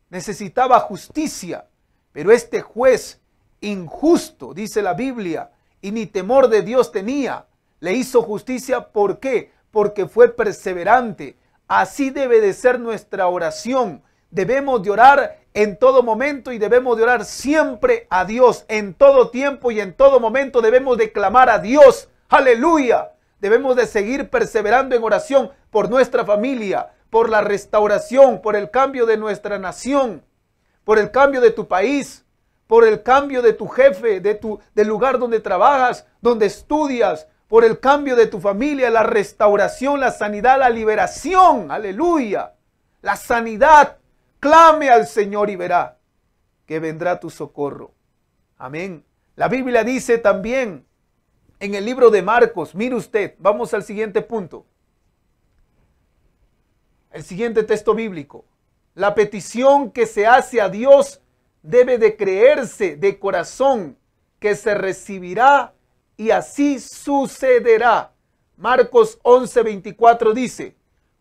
necesitaba 0.09 0.79
justicia, 0.79 1.67
pero 2.11 2.31
este 2.31 2.61
juez 2.61 3.19
injusto, 3.61 4.53
dice 4.53 4.81
la 4.81 4.93
Biblia, 4.93 5.51
y 5.81 5.91
ni 5.91 6.05
temor 6.05 6.49
de 6.49 6.61
Dios 6.61 6.91
tenía, 6.91 7.45
le 7.79 7.93
hizo 7.93 8.21
justicia. 8.23 8.89
¿Por 8.91 9.19
qué? 9.19 9.51
porque 9.77 10.07
fue 10.07 10.29
perseverante. 10.29 11.37
Así 11.67 12.09
debe 12.09 12.41
de 12.41 12.53
ser 12.53 12.79
nuestra 12.79 13.27
oración. 13.27 14.01
Debemos 14.31 14.81
de 14.81 14.89
orar 14.89 15.37
en 15.53 15.77
todo 15.77 16.01
momento 16.01 16.51
y 16.51 16.57
debemos 16.57 16.97
de 16.97 17.03
orar 17.03 17.25
siempre 17.25 18.07
a 18.09 18.25
Dios. 18.25 18.65
En 18.69 18.95
todo 18.95 19.29
tiempo 19.29 19.69
y 19.69 19.79
en 19.79 19.93
todo 19.93 20.19
momento 20.19 20.61
debemos 20.61 20.97
de 20.97 21.11
clamar 21.11 21.51
a 21.51 21.59
Dios. 21.59 22.09
Aleluya. 22.29 23.11
Debemos 23.39 23.75
de 23.75 23.85
seguir 23.85 24.31
perseverando 24.31 24.95
en 24.95 25.03
oración 25.03 25.51
por 25.69 25.91
nuestra 25.91 26.25
familia, 26.25 26.89
por 27.17 27.31
la 27.31 27.41
restauración, 27.41 28.43
por 28.43 28.55
el 28.55 28.69
cambio 28.69 29.07
de 29.07 29.17
nuestra 29.17 29.57
nación, 29.57 30.24
por 30.83 31.00
el 31.00 31.09
cambio 31.09 31.41
de 31.41 31.50
tu 31.50 31.67
país, 31.67 32.24
por 32.67 32.86
el 32.86 33.01
cambio 33.01 33.41
de 33.41 33.53
tu 33.53 33.67
jefe, 33.67 34.19
de 34.19 34.36
tu 34.36 34.59
del 34.75 34.88
lugar 34.88 35.17
donde 35.17 35.39
trabajas, 35.39 36.05
donde 36.21 36.45
estudias, 36.45 37.27
por 37.47 37.65
el 37.65 37.79
cambio 37.79 38.15
de 38.15 38.27
tu 38.27 38.39
familia, 38.39 38.91
la 38.91 39.01
restauración, 39.01 40.00
la 40.00 40.12
sanidad, 40.12 40.59
la 40.59 40.69
liberación. 40.69 41.71
Aleluya. 41.71 42.53
La 43.01 43.15
sanidad. 43.15 43.97
Clame 44.39 44.91
al 44.91 45.07
Señor 45.07 45.50
y 45.50 45.55
verá 45.55 45.97
que 46.67 46.79
vendrá 46.79 47.19
tu 47.19 47.31
socorro. 47.31 47.95
Amén. 48.59 49.03
La 49.36 49.47
Biblia 49.47 49.83
dice 49.83 50.19
también 50.19 50.86
en 51.59 51.74
el 51.74 51.83
libro 51.83 52.12
de 52.12 52.21
Marcos, 52.21 52.75
mire 52.75 52.93
usted, 52.93 53.33
vamos 53.39 53.74
al 53.74 53.81
siguiente 53.81 54.21
punto. 54.21 54.67
El 57.17 57.24
siguiente 57.24 57.63
texto 57.63 57.95
bíblico. 57.95 58.45
La 58.93 59.15
petición 59.15 59.89
que 59.89 60.05
se 60.05 60.27
hace 60.27 60.62
a 60.62 60.69
Dios 60.69 61.19
debe 61.63 61.97
de 61.97 62.15
creerse 62.15 62.95
de 62.95 63.17
corazón 63.17 63.97
que 64.38 64.55
se 64.55 64.75
recibirá 64.75 65.74
y 66.15 66.29
así 66.29 66.79
sucederá. 66.79 68.12
Marcos 68.55 69.17
11:24 69.24 70.31
dice, 70.36 70.75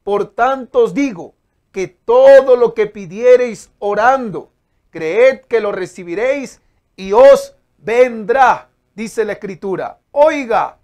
por 0.05 0.35
tanto 0.35 0.81
os 0.81 0.93
digo 0.93 1.33
que 1.73 1.89
todo 1.89 2.57
lo 2.57 2.75
que 2.75 2.89
pidiereis 2.89 3.71
orando, 3.79 4.53
creed 4.91 5.47
que 5.49 5.63
lo 5.63 5.73
recibiréis 5.73 6.61
y 6.95 7.13
os 7.13 7.57
vendrá, 7.79 8.69
dice 8.95 9.25
la 9.25 9.33
escritura. 9.33 9.99
Oiga, 10.11 10.77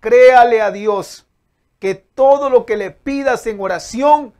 créale 0.00 0.62
a 0.62 0.70
Dios 0.70 1.26
que 1.78 1.94
todo 1.94 2.48
lo 2.48 2.64
que 2.64 2.78
le 2.78 2.92
pidas 2.92 3.46
en 3.46 3.60
oración, 3.60 4.32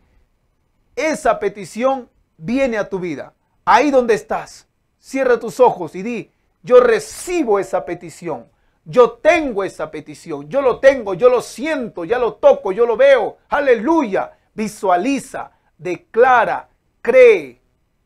esa 0.96 1.38
petición 1.38 2.08
viene 2.36 2.78
a 2.78 2.88
tu 2.88 2.98
vida. 2.98 3.34
Ahí 3.64 3.90
donde 3.90 4.14
estás, 4.14 4.66
cierra 4.98 5.38
tus 5.38 5.60
ojos 5.60 5.94
y 5.94 6.02
di, 6.02 6.30
yo 6.62 6.80
recibo 6.80 7.58
esa 7.58 7.84
petición. 7.84 8.48
Yo 8.84 9.12
tengo 9.12 9.64
esa 9.64 9.90
petición, 9.90 10.48
yo 10.48 10.60
lo 10.60 10.78
tengo, 10.78 11.14
yo 11.14 11.30
lo 11.30 11.40
siento, 11.40 12.04
ya 12.04 12.18
lo 12.18 12.34
toco, 12.34 12.70
yo 12.72 12.84
lo 12.84 12.96
veo. 12.96 13.38
Aleluya. 13.48 14.36
Visualiza, 14.54 15.52
declara, 15.78 16.68
cree. 17.00 17.60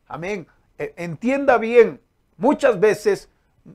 Amén. 0.07 0.47
E, 0.77 0.93
entienda 0.95 1.57
bien, 1.57 2.01
muchas 2.37 2.79
veces 2.79 3.29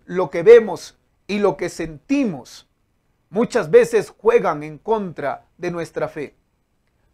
lo 0.06 0.30
que 0.30 0.42
vemos 0.42 0.99
y 1.26 1.38
lo 1.38 1.56
que 1.56 1.68
sentimos 1.68 2.66
muchas 3.35 3.68
veces 3.71 4.11
juegan 4.11 4.62
en 4.62 4.78
contra 4.78 5.47
de 5.59 5.71
nuestra 5.73 6.09
fe. 6.09 6.37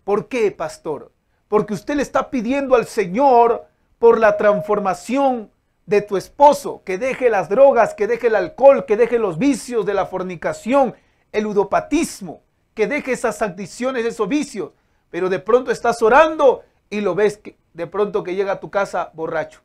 ¿Por 0.04 0.28
qué, 0.28 0.50
pastor? 0.52 1.12
Porque 1.50 1.74
usted 1.74 1.96
le 1.96 2.02
está 2.02 2.30
pidiendo 2.30 2.76
al 2.76 2.86
Señor 2.86 3.66
por 3.98 4.20
la 4.20 4.36
transformación 4.36 5.50
de 5.84 6.00
tu 6.00 6.16
esposo, 6.16 6.82
que 6.84 6.96
deje 6.96 7.28
las 7.28 7.48
drogas, 7.48 7.92
que 7.92 8.06
deje 8.06 8.28
el 8.28 8.36
alcohol, 8.36 8.86
que 8.86 8.96
deje 8.96 9.18
los 9.18 9.36
vicios 9.36 9.84
de 9.84 9.92
la 9.92 10.06
fornicación, 10.06 10.94
el 11.32 11.42
ludopatismo, 11.42 12.40
que 12.72 12.86
deje 12.86 13.10
esas 13.10 13.42
adicciones, 13.42 14.06
esos 14.06 14.28
vicios. 14.28 14.74
Pero 15.10 15.28
de 15.28 15.40
pronto 15.40 15.72
estás 15.72 16.00
orando 16.02 16.62
y 16.88 17.00
lo 17.00 17.16
ves 17.16 17.38
que 17.38 17.56
de 17.74 17.88
pronto 17.88 18.22
que 18.22 18.36
llega 18.36 18.52
a 18.52 18.60
tu 18.60 18.70
casa 18.70 19.10
borracho. 19.14 19.60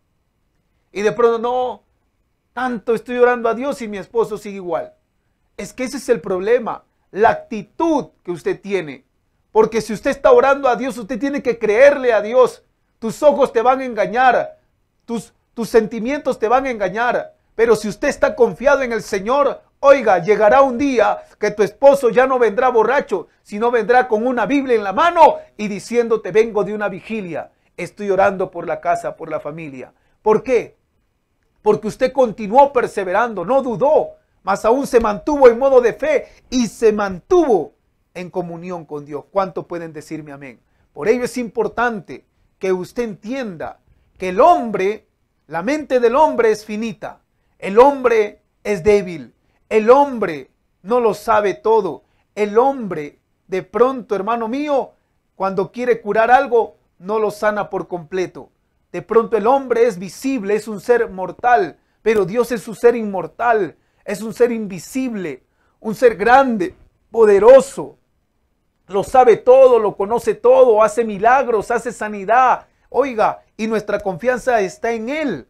Y 0.91 1.03
de 1.03 1.11
pronto 1.11 1.37
no, 1.37 1.83
tanto 2.53 2.95
estoy 2.95 3.19
orando 3.19 3.47
a 3.47 3.53
Dios 3.53 3.79
y 3.83 3.87
mi 3.87 3.99
esposo 3.99 4.39
sigue 4.39 4.55
igual. 4.55 4.95
Es 5.55 5.71
que 5.71 5.83
ese 5.83 5.97
es 5.97 6.09
el 6.09 6.19
problema, 6.19 6.83
la 7.11 7.29
actitud 7.29 8.07
que 8.23 8.31
usted 8.31 8.59
tiene. 8.59 9.05
Porque 9.55 9.79
si 9.79 9.93
usted 9.93 10.11
está 10.11 10.33
orando 10.33 10.67
a 10.67 10.75
Dios, 10.75 10.97
usted 10.97 11.17
tiene 11.17 11.41
que 11.41 11.57
creerle 11.57 12.11
a 12.11 12.21
Dios. 12.21 12.61
Tus 12.99 13.23
ojos 13.23 13.53
te 13.53 13.61
van 13.61 13.79
a 13.79 13.85
engañar, 13.85 14.57
tus, 15.05 15.33
tus 15.53 15.69
sentimientos 15.69 16.37
te 16.37 16.49
van 16.49 16.65
a 16.65 16.71
engañar. 16.71 17.35
Pero 17.55 17.77
si 17.77 17.87
usted 17.87 18.09
está 18.09 18.35
confiado 18.35 18.81
en 18.81 18.91
el 18.91 19.01
Señor, 19.01 19.61
oiga, 19.79 20.19
llegará 20.19 20.61
un 20.61 20.77
día 20.77 21.23
que 21.39 21.51
tu 21.51 21.63
esposo 21.63 22.09
ya 22.09 22.27
no 22.27 22.37
vendrá 22.37 22.67
borracho, 22.67 23.29
sino 23.43 23.71
vendrá 23.71 24.09
con 24.09 24.27
una 24.27 24.45
Biblia 24.45 24.75
en 24.75 24.83
la 24.83 24.91
mano 24.91 25.37
y 25.55 25.69
diciéndote, 25.69 26.33
vengo 26.33 26.65
de 26.65 26.73
una 26.73 26.89
vigilia, 26.89 27.49
estoy 27.77 28.11
orando 28.11 28.51
por 28.51 28.67
la 28.67 28.81
casa, 28.81 29.15
por 29.15 29.29
la 29.29 29.39
familia. 29.39 29.93
¿Por 30.21 30.43
qué? 30.43 30.75
Porque 31.61 31.87
usted 31.87 32.11
continuó 32.11 32.73
perseverando, 32.73 33.45
no 33.45 33.61
dudó, 33.61 34.15
mas 34.43 34.65
aún 34.65 34.85
se 34.85 34.99
mantuvo 34.99 35.47
en 35.47 35.57
modo 35.57 35.79
de 35.79 35.93
fe 35.93 36.27
y 36.49 36.67
se 36.67 36.91
mantuvo 36.91 37.74
en 38.15 38.31
comunión 38.31 38.85
con 38.85 39.05
Dios. 39.05 39.25
¿Cuánto 39.29 39.67
pueden 39.67 39.93
decirme 39.93 40.31
amén? 40.31 40.59
Por 40.93 41.07
ello 41.07 41.25
es 41.25 41.37
importante 41.37 42.25
que 42.57 42.73
usted 42.73 43.03
entienda 43.03 43.79
que 44.17 44.29
el 44.29 44.41
hombre 44.41 45.05
la 45.47 45.61
mente 45.61 45.99
del 45.99 46.15
hombre 46.15 46.49
es 46.49 46.65
finita. 46.65 47.21
El 47.59 47.77
hombre 47.77 48.41
es 48.63 48.83
débil. 48.83 49.33
El 49.69 49.91
hombre 49.91 50.49
no 50.81 50.99
lo 50.99 51.13
sabe 51.13 51.53
todo. 51.53 52.03
El 52.33 52.57
hombre, 52.57 53.19
de 53.47 53.61
pronto, 53.61 54.15
hermano 54.15 54.47
mío, 54.47 54.93
cuando 55.35 55.71
quiere 55.71 56.01
curar 56.01 56.31
algo, 56.31 56.77
no 56.97 57.19
lo 57.19 57.29
sana 57.29 57.69
por 57.69 57.87
completo. 57.87 58.49
De 58.91 59.03
pronto 59.03 59.37
el 59.37 59.45
hombre 59.45 59.85
es 59.85 59.99
visible, 59.99 60.55
es 60.55 60.67
un 60.67 60.81
ser 60.81 61.09
mortal, 61.09 61.77
pero 62.01 62.25
Dios 62.25 62.51
es 62.51 62.67
un 62.67 62.75
ser 62.75 62.95
inmortal, 62.95 63.75
es 64.03 64.21
un 64.21 64.33
ser 64.33 64.51
invisible, 64.51 65.43
un 65.79 65.93
ser 65.93 66.15
grande, 66.15 66.75
poderoso, 67.11 67.97
lo 68.87 69.03
sabe 69.03 69.37
todo, 69.37 69.79
lo 69.79 69.95
conoce 69.95 70.35
todo, 70.35 70.83
hace 70.83 71.03
milagros, 71.03 71.71
hace 71.71 71.91
sanidad. 71.91 72.67
Oiga, 72.89 73.43
y 73.57 73.67
nuestra 73.67 73.99
confianza 73.99 74.61
está 74.61 74.91
en 74.91 75.09
Él, 75.09 75.47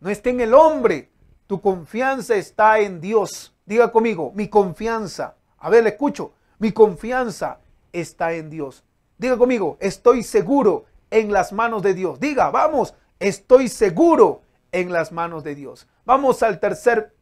no 0.00 0.10
está 0.10 0.30
en 0.30 0.40
el 0.40 0.54
hombre. 0.54 1.10
Tu 1.46 1.60
confianza 1.60 2.34
está 2.34 2.80
en 2.80 3.00
Dios. 3.00 3.54
Diga 3.64 3.92
conmigo, 3.92 4.32
mi 4.34 4.48
confianza. 4.48 5.36
A 5.58 5.70
ver, 5.70 5.84
le 5.84 5.90
escucho. 5.90 6.32
Mi 6.58 6.72
confianza 6.72 7.58
está 7.92 8.32
en 8.32 8.50
Dios. 8.50 8.84
Diga 9.18 9.36
conmigo, 9.36 9.76
estoy 9.80 10.22
seguro 10.22 10.84
en 11.10 11.32
las 11.32 11.52
manos 11.52 11.82
de 11.82 11.94
Dios. 11.94 12.20
Diga, 12.20 12.50
vamos, 12.50 12.94
estoy 13.18 13.68
seguro 13.68 14.42
en 14.72 14.92
las 14.92 15.12
manos 15.12 15.44
de 15.44 15.54
Dios. 15.54 15.86
Vamos 16.04 16.42
al 16.42 16.60
tercer 16.60 17.14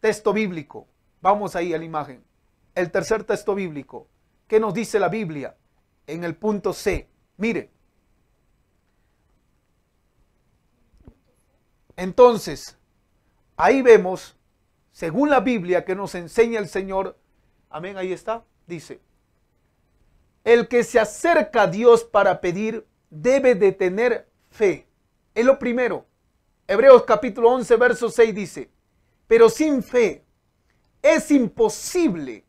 texto 0.00 0.32
bíblico. 0.32 0.86
Vamos 1.20 1.56
ahí 1.56 1.74
a 1.74 1.78
la 1.78 1.84
imagen. 1.84 2.22
El 2.74 2.90
tercer 2.90 3.24
texto 3.24 3.54
bíblico. 3.54 4.06
¿Qué 4.48 4.58
nos 4.58 4.72
dice 4.74 4.98
la 4.98 5.08
Biblia? 5.08 5.56
En 6.06 6.24
el 6.24 6.34
punto 6.34 6.72
C. 6.72 7.06
Mire. 7.36 7.70
Entonces, 11.96 12.78
ahí 13.56 13.82
vemos, 13.82 14.36
según 14.90 15.30
la 15.30 15.40
Biblia 15.40 15.84
que 15.84 15.94
nos 15.94 16.14
enseña 16.14 16.58
el 16.58 16.68
Señor, 16.68 17.18
amén, 17.68 17.98
ahí 17.98 18.12
está, 18.12 18.44
dice, 18.66 19.00
el 20.44 20.68
que 20.68 20.84
se 20.84 20.98
acerca 20.98 21.62
a 21.62 21.66
Dios 21.66 22.04
para 22.04 22.40
pedir 22.40 22.86
debe 23.10 23.54
de 23.54 23.72
tener 23.72 24.28
fe. 24.48 24.86
Es 25.34 25.44
lo 25.44 25.58
primero. 25.58 26.06
Hebreos 26.66 27.02
capítulo 27.02 27.50
11, 27.50 27.76
verso 27.76 28.08
6 28.10 28.34
dice, 28.34 28.70
pero 29.26 29.50
sin 29.50 29.82
fe 29.82 30.24
es 31.02 31.30
imposible 31.30 32.44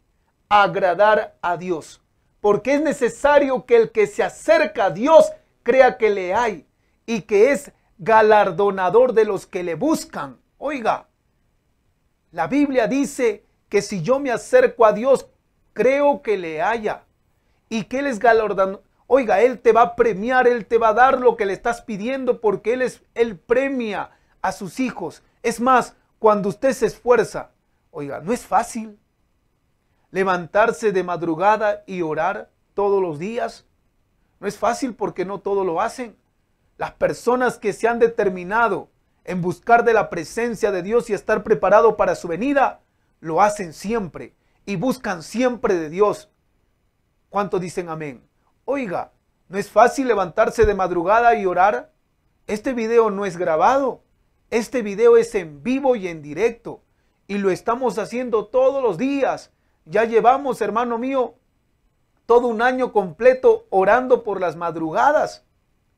agradar 0.50 1.38
a 1.44 1.58
Dios, 1.58 2.02
porque 2.42 2.74
es 2.74 2.82
necesario 2.82 3.68
que 3.68 3.78
el 3.78 3.92
que 3.92 4.08
se 4.08 4.24
acerca 4.24 4.86
a 4.86 4.90
Dios 4.90 5.32
crea 5.62 5.98
que 5.98 6.10
le 6.10 6.34
hay 6.34 6.66
y 7.06 7.22
que 7.22 7.52
es 7.52 7.72
galardonador 8.00 9.14
de 9.14 9.26
los 9.26 9.46
que 9.46 9.64
le 9.64 9.76
buscan. 9.76 10.40
Oiga, 10.58 11.08
la 12.32 12.48
Biblia 12.48 12.88
dice 12.88 13.46
que 13.70 13.84
si 13.84 14.02
yo 14.02 14.20
me 14.20 14.32
acerco 14.32 14.86
a 14.86 14.94
Dios, 14.94 15.28
creo 15.74 16.24
que 16.24 16.38
le 16.38 16.64
haya 16.64 17.04
y 17.70 17.84
que 17.84 18.00
Él 18.00 18.08
es 18.08 18.18
galardonador. 18.18 18.84
Oiga, 19.06 19.42
Él 19.42 19.60
te 19.60 19.72
va 19.72 19.82
a 19.82 19.96
premiar, 19.96 20.48
Él 20.48 20.66
te 20.66 20.80
va 20.80 20.90
a 20.90 20.94
dar 20.94 21.20
lo 21.20 21.36
que 21.38 21.46
le 21.46 21.54
estás 21.54 21.82
pidiendo 21.82 22.42
porque 22.42 22.74
Él 22.74 22.82
es, 22.82 23.04
Él 23.14 23.38
premia 23.38 24.12
a 24.42 24.52
sus 24.52 24.80
hijos. 24.80 25.22
Es 25.44 25.60
más, 25.60 25.96
cuando 26.18 26.50
usted 26.50 26.72
se 26.74 26.88
esfuerza, 26.88 27.52
oiga, 27.92 28.20
no 28.20 28.34
es 28.34 28.46
fácil 28.46 28.98
levantarse 30.12 30.92
de 30.92 31.04
madrugada 31.04 31.84
y 31.86 32.02
orar 32.02 32.50
todos 32.74 33.02
los 33.02 33.20
días. 33.20 33.66
No 34.40 34.48
es 34.48 34.58
fácil 34.58 34.96
porque 34.96 35.26
no 35.26 35.40
todos 35.40 35.66
lo 35.66 35.82
hacen. 35.82 36.16
Las 36.78 36.92
personas 36.94 37.58
que 37.58 37.74
se 37.74 37.88
han 37.88 38.00
determinado 38.00 38.90
en 39.26 39.42
buscar 39.42 39.84
de 39.84 39.94
la 39.94 40.10
presencia 40.10 40.72
de 40.72 40.82
Dios 40.82 41.10
y 41.10 41.14
estar 41.14 41.44
preparado 41.44 41.98
para 41.98 42.16
su 42.16 42.28
venida, 42.28 42.82
lo 43.20 43.42
hacen 43.42 43.74
siempre 43.74 44.34
y 44.66 44.76
buscan 44.76 45.24
siempre 45.24 45.76
de 45.76 45.90
Dios. 45.90 46.30
¿Cuántos 47.30 47.62
dicen 47.62 47.90
amén? 47.90 48.24
Oiga, 48.66 49.12
¿no 49.50 49.58
es 49.58 49.70
fácil 49.70 50.08
levantarse 50.08 50.66
de 50.66 50.74
madrugada 50.74 51.36
y 51.36 51.46
orar? 51.46 51.92
Este 52.48 52.74
video 52.74 53.12
no 53.12 53.26
es 53.26 53.38
grabado. 53.38 54.02
Este 54.50 54.82
video 54.82 55.18
es 55.18 55.36
en 55.36 55.62
vivo 55.62 55.96
y 55.96 56.08
en 56.08 56.24
directo. 56.24 56.82
Y 57.28 57.38
lo 57.38 57.52
estamos 57.52 58.00
haciendo 58.00 58.48
todos 58.48 58.82
los 58.82 58.98
días 58.98 59.52
ya 59.90 60.06
llevamos, 60.06 60.62
hermano 60.62 60.98
mío, 60.98 61.36
todo 62.26 62.48
un 62.48 62.62
año 62.62 62.94
completo 62.94 63.66
orando 63.72 64.24
por 64.24 64.40
las 64.40 64.56
madrugadas. 64.56 65.46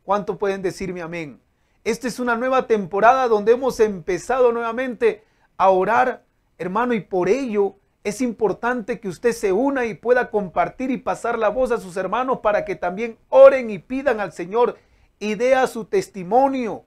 ¿Cuánto 0.03 0.37
pueden 0.37 0.61
decirme 0.61 1.01
amén? 1.01 1.41
Esta 1.83 2.07
es 2.07 2.19
una 2.19 2.37
nueva 2.37 2.67
temporada 2.67 3.27
donde 3.27 3.51
hemos 3.51 3.79
empezado 3.81 4.51
nuevamente 4.53 5.25
a 5.57 5.69
orar, 5.69 6.23
hermano, 6.57 6.93
y 6.93 7.01
por 7.01 7.27
ello 7.27 7.75
es 8.03 8.21
importante 8.21 8.99
que 8.99 9.09
usted 9.09 9.33
se 9.33 9.51
una 9.51 9.85
y 9.85 9.93
pueda 9.93 10.31
compartir 10.31 10.89
y 10.89 10.97
pasar 10.97 11.37
la 11.37 11.49
voz 11.49 11.71
a 11.71 11.77
sus 11.77 11.97
hermanos 11.97 12.39
para 12.39 12.63
que 12.65 12.75
también 12.75 13.17
oren 13.29 13.69
y 13.69 13.79
pidan 13.79 14.19
al 14.21 14.31
Señor 14.31 14.77
y 15.19 15.35
dé 15.35 15.53
a 15.53 15.67
su 15.67 15.85
testimonio. 15.85 16.85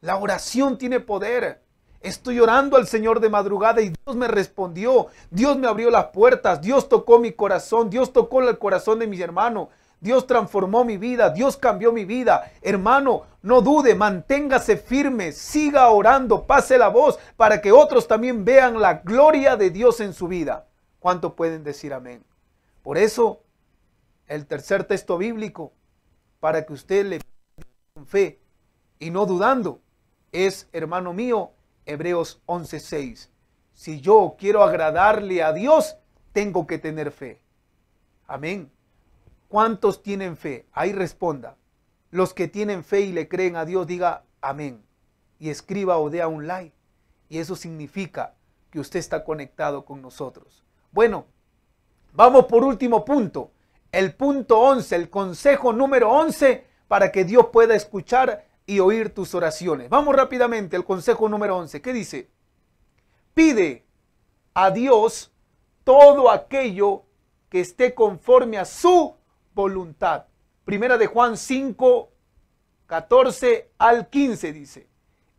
La 0.00 0.16
oración 0.16 0.78
tiene 0.78 0.98
poder. 0.98 1.62
Estoy 2.02 2.40
orando 2.40 2.76
al 2.76 2.88
Señor 2.88 3.20
de 3.20 3.30
madrugada 3.30 3.80
y 3.80 3.90
Dios 3.90 4.16
me 4.16 4.26
respondió. 4.26 5.06
Dios 5.30 5.56
me 5.56 5.68
abrió 5.68 5.88
las 5.88 6.06
puertas. 6.06 6.60
Dios 6.60 6.88
tocó 6.88 7.18
mi 7.18 7.32
corazón. 7.32 7.90
Dios 7.90 8.12
tocó 8.12 8.42
el 8.42 8.58
corazón 8.58 8.98
de 8.98 9.06
mis 9.06 9.20
hermanos. 9.20 9.68
Dios 10.00 10.26
transformó 10.26 10.84
mi 10.84 10.96
vida. 10.96 11.30
Dios 11.30 11.56
cambió 11.56 11.92
mi 11.92 12.04
vida. 12.04 12.50
Hermano, 12.60 13.22
no 13.42 13.62
dude, 13.62 13.94
manténgase 13.94 14.76
firme. 14.76 15.30
Siga 15.30 15.88
orando. 15.90 16.44
Pase 16.44 16.76
la 16.76 16.88
voz 16.88 17.20
para 17.36 17.60
que 17.60 17.70
otros 17.70 18.08
también 18.08 18.44
vean 18.44 18.80
la 18.80 18.94
gloria 18.94 19.56
de 19.56 19.70
Dios 19.70 20.00
en 20.00 20.12
su 20.12 20.26
vida. 20.26 20.66
¿Cuánto 20.98 21.36
pueden 21.36 21.62
decir 21.62 21.94
amén? 21.94 22.24
Por 22.82 22.98
eso, 22.98 23.42
el 24.26 24.46
tercer 24.46 24.84
texto 24.84 25.18
bíblico, 25.18 25.72
para 26.40 26.66
que 26.66 26.72
usted 26.72 27.06
le 27.06 27.20
con 27.94 28.06
fe 28.06 28.40
y 28.98 29.10
no 29.10 29.24
dudando, 29.24 29.80
es, 30.32 30.68
hermano 30.72 31.12
mío, 31.12 31.52
Hebreos 31.86 32.40
11:6. 32.46 33.30
Si 33.72 34.00
yo 34.00 34.36
quiero 34.38 34.62
agradarle 34.62 35.42
a 35.42 35.52
Dios, 35.52 35.96
tengo 36.32 36.66
que 36.66 36.78
tener 36.78 37.10
fe. 37.10 37.42
Amén. 38.26 38.70
¿Cuántos 39.48 40.02
tienen 40.02 40.36
fe? 40.36 40.66
Ahí 40.72 40.92
responda. 40.92 41.56
Los 42.10 42.34
que 42.34 42.48
tienen 42.48 42.84
fe 42.84 43.00
y 43.00 43.12
le 43.12 43.28
creen 43.28 43.56
a 43.56 43.64
Dios, 43.64 43.86
diga 43.86 44.24
amén. 44.40 44.82
Y 45.38 45.50
escriba 45.50 45.98
o 45.98 46.10
dé 46.10 46.24
un 46.24 46.46
like. 46.46 46.74
Y 47.28 47.38
eso 47.38 47.56
significa 47.56 48.34
que 48.70 48.80
usted 48.80 48.98
está 48.98 49.24
conectado 49.24 49.84
con 49.84 50.00
nosotros. 50.00 50.64
Bueno, 50.92 51.26
vamos 52.12 52.46
por 52.46 52.64
último 52.64 53.04
punto. 53.04 53.50
El 53.90 54.14
punto 54.14 54.58
11, 54.60 54.96
el 54.96 55.10
consejo 55.10 55.72
número 55.72 56.10
11 56.10 56.66
para 56.88 57.10
que 57.10 57.24
Dios 57.24 57.46
pueda 57.52 57.74
escuchar 57.74 58.46
y 58.66 58.80
oír 58.80 59.12
tus 59.12 59.34
oraciones. 59.34 59.88
Vamos 59.88 60.14
rápidamente 60.14 60.76
al 60.76 60.84
consejo 60.84 61.28
número 61.28 61.56
11. 61.56 61.80
¿Qué 61.82 61.92
dice? 61.92 62.30
Pide 63.34 63.84
a 64.54 64.70
Dios 64.70 65.32
todo 65.84 66.30
aquello 66.30 67.04
que 67.48 67.60
esté 67.60 67.94
conforme 67.94 68.58
a 68.58 68.64
su 68.64 69.16
voluntad. 69.54 70.26
Primera 70.64 70.96
de 70.96 71.06
Juan 71.06 71.36
5, 71.36 72.10
14 72.86 73.70
al 73.78 74.08
15 74.08 74.52
dice. 74.52 74.88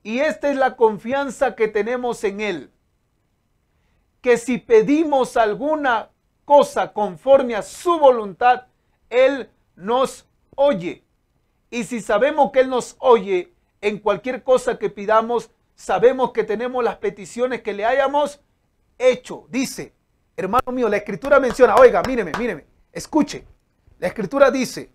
Y 0.04 0.20
esta 0.20 0.50
es 0.50 0.58
la 0.58 0.76
confianza 0.76 1.56
que 1.56 1.68
tenemos 1.68 2.24
en 2.24 2.42
Él. 2.42 2.72
Que 4.22 4.38
si 4.38 4.58
pedimos 4.58 5.38
alguna 5.38 6.10
cosa 6.46 6.92
conforme 6.92 7.56
a 7.56 7.62
su 7.62 7.98
voluntad, 8.00 8.68
Él 9.10 9.50
nos 9.76 10.28
oye. 10.56 11.04
Y 11.74 11.86
si 11.86 12.02
sabemos 12.02 12.52
que 12.52 12.60
Él 12.60 12.70
nos 12.70 12.96
oye 13.00 13.52
en 13.82 13.98
cualquier 13.98 14.44
cosa 14.44 14.78
que 14.78 14.92
pidamos, 14.92 15.50
sabemos 15.74 16.32
que 16.32 16.44
tenemos 16.44 16.84
las 16.84 16.98
peticiones 16.98 17.64
que 17.64 17.74
le 17.74 17.84
hayamos 17.84 18.42
hecho. 19.00 19.48
Dice, 19.50 19.96
hermano 20.38 20.72
mío, 20.72 20.88
la 20.88 20.98
escritura 20.98 21.40
menciona, 21.40 21.74
oiga, 21.74 22.04
míreme, 22.04 22.32
míreme, 22.38 22.68
escuche. 22.92 23.48
La 23.98 24.06
escritura 24.06 24.52
dice 24.52 24.92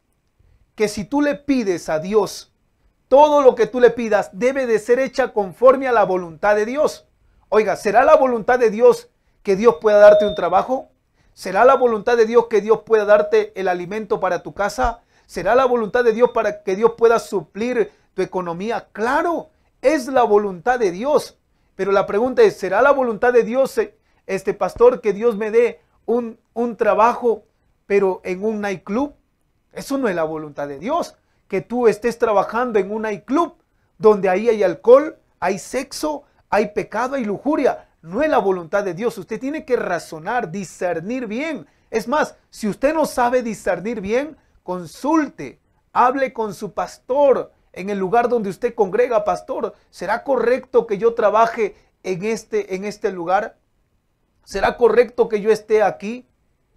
que 0.77 0.87
si 0.87 1.05
tú 1.05 1.21
le 1.21 1.35
pides 1.35 1.89
a 1.89 1.99
Dios, 1.99 2.55
todo 3.09 3.43
lo 3.43 3.57
que 3.57 3.67
tú 3.67 3.81
le 3.81 3.91
pidas 3.91 4.31
debe 4.33 4.69
de 4.69 4.79
ser 4.79 5.01
hecha 5.01 5.33
conforme 5.33 5.89
a 5.89 5.93
la 5.93 6.05
voluntad 6.05 6.55
de 6.55 6.65
Dios. 6.65 7.09
Oiga, 7.49 7.75
¿será 7.75 8.05
la 8.05 8.15
voluntad 8.15 8.61
de 8.61 8.71
Dios 8.71 9.11
que 9.43 9.57
Dios 9.57 9.79
pueda 9.81 9.99
darte 9.99 10.29
un 10.29 10.37
trabajo? 10.37 10.93
¿Será 11.35 11.65
la 11.65 11.75
voluntad 11.75 12.17
de 12.17 12.27
Dios 12.27 12.47
que 12.47 12.61
Dios 12.61 12.83
pueda 12.87 13.05
darte 13.05 13.53
el 13.61 13.67
alimento 13.67 14.21
para 14.21 14.45
tu 14.45 14.55
casa? 14.55 15.03
¿Será 15.29 15.55
la 15.55 15.67
voluntad 15.67 16.05
de 16.05 16.15
Dios 16.15 16.31
para 16.31 16.63
que 16.63 16.75
Dios 16.75 16.93
pueda 16.97 17.19
suplir 17.19 17.93
tu 18.15 18.23
economía? 18.23 18.89
Claro, 18.93 19.51
es 19.83 20.07
la 20.07 20.23
voluntad 20.23 20.79
de 20.79 20.91
Dios. 20.91 21.37
Pero 21.77 21.93
la 21.93 22.07
pregunta 22.07 22.41
es, 22.41 22.57
¿será 22.57 22.81
la 22.81 22.93
voluntad 22.93 23.35
de 23.35 23.43
Dios, 23.43 23.77
eh, 23.77 23.95
este 24.27 24.55
pastor, 24.55 25.03
que 25.03 25.13
Dios 25.13 25.37
me 25.37 25.51
dé 25.51 25.83
un, 26.07 26.39
un 26.55 26.79
trabajo, 26.79 27.45
pero 27.85 28.23
en 28.25 28.43
un 28.43 28.63
nightclub? 28.63 29.13
Eso 29.75 29.99
no 29.99 30.09
es 30.09 30.15
la 30.15 30.25
voluntad 30.25 30.67
de 30.67 30.79
Dios. 30.79 31.15
Que 31.47 31.61
tú 31.61 31.89
estés 31.89 32.19
trabajando 32.19 32.79
en 32.79 32.91
un 32.91 33.03
nightclub 33.03 33.53
donde 33.99 34.31
ahí 34.31 34.49
hay 34.49 34.63
alcohol, 34.63 35.19
hay 35.41 35.59
sexo, 35.59 36.23
hay 36.49 36.69
pecado, 36.69 37.17
hay 37.17 37.27
lujuria. 37.27 37.87
No 38.01 38.23
es 38.23 38.31
la 38.31 38.39
voluntad 38.39 38.83
de 38.83 38.95
Dios. 38.95 39.19
Usted 39.19 39.39
tiene 39.39 39.67
que 39.67 39.77
razonar, 39.77 40.51
discernir 40.51 41.27
bien. 41.27 41.67
Es 41.91 42.09
más, 42.09 42.35
si 42.49 42.67
usted 42.67 42.95
no 42.95 43.05
sabe 43.05 43.43
discernir 43.43 44.01
bien, 44.01 44.39
consulte, 44.69 45.63
hable 45.95 46.35
con 46.35 46.53
su 46.53 46.75
pastor 46.75 47.53
en 47.73 47.89
el 47.89 47.97
lugar 47.97 48.29
donde 48.29 48.51
usted 48.51 48.75
congrega, 48.75 49.25
pastor. 49.25 49.73
¿Será 49.89 50.25
correcto 50.25 50.87
que 50.87 50.99
yo 50.99 51.15
trabaje 51.15 51.75
en 52.03 52.23
este, 52.23 52.75
en 52.75 52.85
este 52.85 53.11
lugar? 53.11 53.57
¿Será 54.45 54.77
correcto 54.77 55.27
que 55.27 55.41
yo 55.41 55.51
esté 55.51 55.83
aquí? 55.83 56.29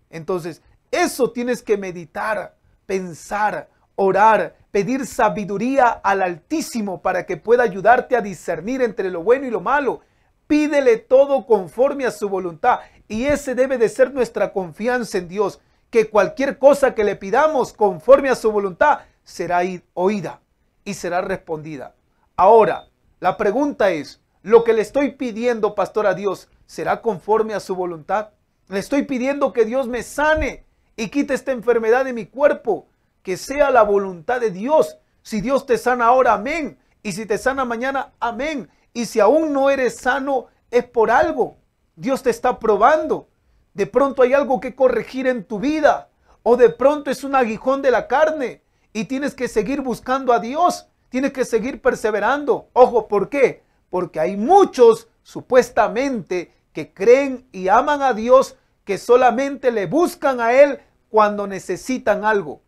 Entonces, 0.09 0.61
eso 0.89 1.33
tienes 1.33 1.61
que 1.61 1.77
meditar, 1.77 2.55
pensar, 2.85 3.69
orar, 3.95 4.55
pedir 4.71 5.05
sabiduría 5.05 5.89
al 5.89 6.21
Altísimo 6.21 7.01
para 7.01 7.25
que 7.25 7.35
pueda 7.35 7.63
ayudarte 7.63 8.15
a 8.15 8.21
discernir 8.21 8.81
entre 8.81 9.11
lo 9.11 9.21
bueno 9.21 9.47
y 9.47 9.49
lo 9.49 9.59
malo. 9.59 9.99
Pídele 10.47 10.95
todo 10.95 11.45
conforme 11.45 12.05
a 12.05 12.11
su 12.11 12.29
voluntad. 12.29 12.79
Y 13.09 13.25
ese 13.25 13.53
debe 13.53 13.77
de 13.77 13.89
ser 13.89 14.13
nuestra 14.13 14.53
confianza 14.53 15.17
en 15.17 15.27
Dios, 15.27 15.59
que 15.91 16.09
cualquier 16.09 16.57
cosa 16.57 16.95
que 16.95 17.03
le 17.03 17.15
pidamos 17.15 17.73
conforme 17.73 18.29
a 18.29 18.35
su 18.35 18.51
voluntad 18.51 19.01
será 19.23 19.59
oída 19.93 20.41
y 20.83 20.95
será 20.95 21.21
respondida. 21.21 21.93
Ahora, 22.35 22.87
la 23.19 23.37
pregunta 23.37 23.91
es, 23.91 24.21
¿lo 24.41 24.63
que 24.63 24.73
le 24.73 24.81
estoy 24.81 25.11
pidiendo, 25.11 25.75
pastor, 25.75 26.07
a 26.07 26.15
Dios, 26.15 26.49
será 26.65 27.01
conforme 27.01 27.53
a 27.53 27.59
su 27.59 27.75
voluntad? 27.75 28.29
Le 28.69 28.79
estoy 28.79 29.03
pidiendo 29.03 29.51
que 29.53 29.65
Dios 29.65 29.87
me 29.87 30.01
sane 30.01 30.65
y 30.95 31.09
quite 31.09 31.33
esta 31.33 31.51
enfermedad 31.51 32.05
de 32.05 32.13
mi 32.13 32.25
cuerpo. 32.25 32.87
Que 33.21 33.37
sea 33.37 33.69
la 33.69 33.83
voluntad 33.83 34.41
de 34.41 34.49
Dios. 34.49 34.97
Si 35.21 35.41
Dios 35.41 35.67
te 35.67 35.77
sana 35.77 36.05
ahora, 36.07 36.33
amén. 36.33 36.79
Y 37.03 37.11
si 37.11 37.25
te 37.25 37.37
sana 37.37 37.65
mañana, 37.65 38.13
amén. 38.19 38.69
Y 38.93 39.05
si 39.05 39.19
aún 39.19 39.53
no 39.53 39.69
eres 39.69 39.97
sano, 39.97 40.47
es 40.71 40.85
por 40.85 41.11
algo. 41.11 41.57
Dios 41.95 42.23
te 42.23 42.31
está 42.31 42.57
probando. 42.57 43.27
De 43.73 43.87
pronto 43.87 44.21
hay 44.21 44.33
algo 44.33 44.59
que 44.59 44.75
corregir 44.75 45.27
en 45.27 45.43
tu 45.43 45.59
vida. 45.59 46.09
O 46.43 46.57
de 46.57 46.69
pronto 46.69 47.11
es 47.11 47.23
un 47.23 47.35
aguijón 47.35 47.81
de 47.81 47.91
la 47.91 48.07
carne. 48.07 48.61
Y 48.93 49.05
tienes 49.05 49.33
que 49.33 49.47
seguir 49.47 49.81
buscando 49.81 50.33
a 50.33 50.39
Dios. 50.39 50.87
Tienes 51.09 51.33
que 51.33 51.45
seguir 51.45 51.81
perseverando. 51.81 52.67
Ojo, 52.73 53.07
¿por 53.07 53.29
qué? 53.29 53.63
Porque 53.89 54.19
hay 54.19 54.37
muchos 54.37 55.07
supuestamente 55.23 56.53
que 56.73 56.93
creen 56.93 57.47
y 57.51 57.67
aman 57.67 58.01
a 58.01 58.13
Dios 58.13 58.55
que 58.85 58.97
solamente 58.97 59.71
le 59.71 59.85
buscan 59.85 60.39
a 60.39 60.53
Él 60.53 60.79
cuando 61.09 61.47
necesitan 61.47 62.25
algo 62.25 62.61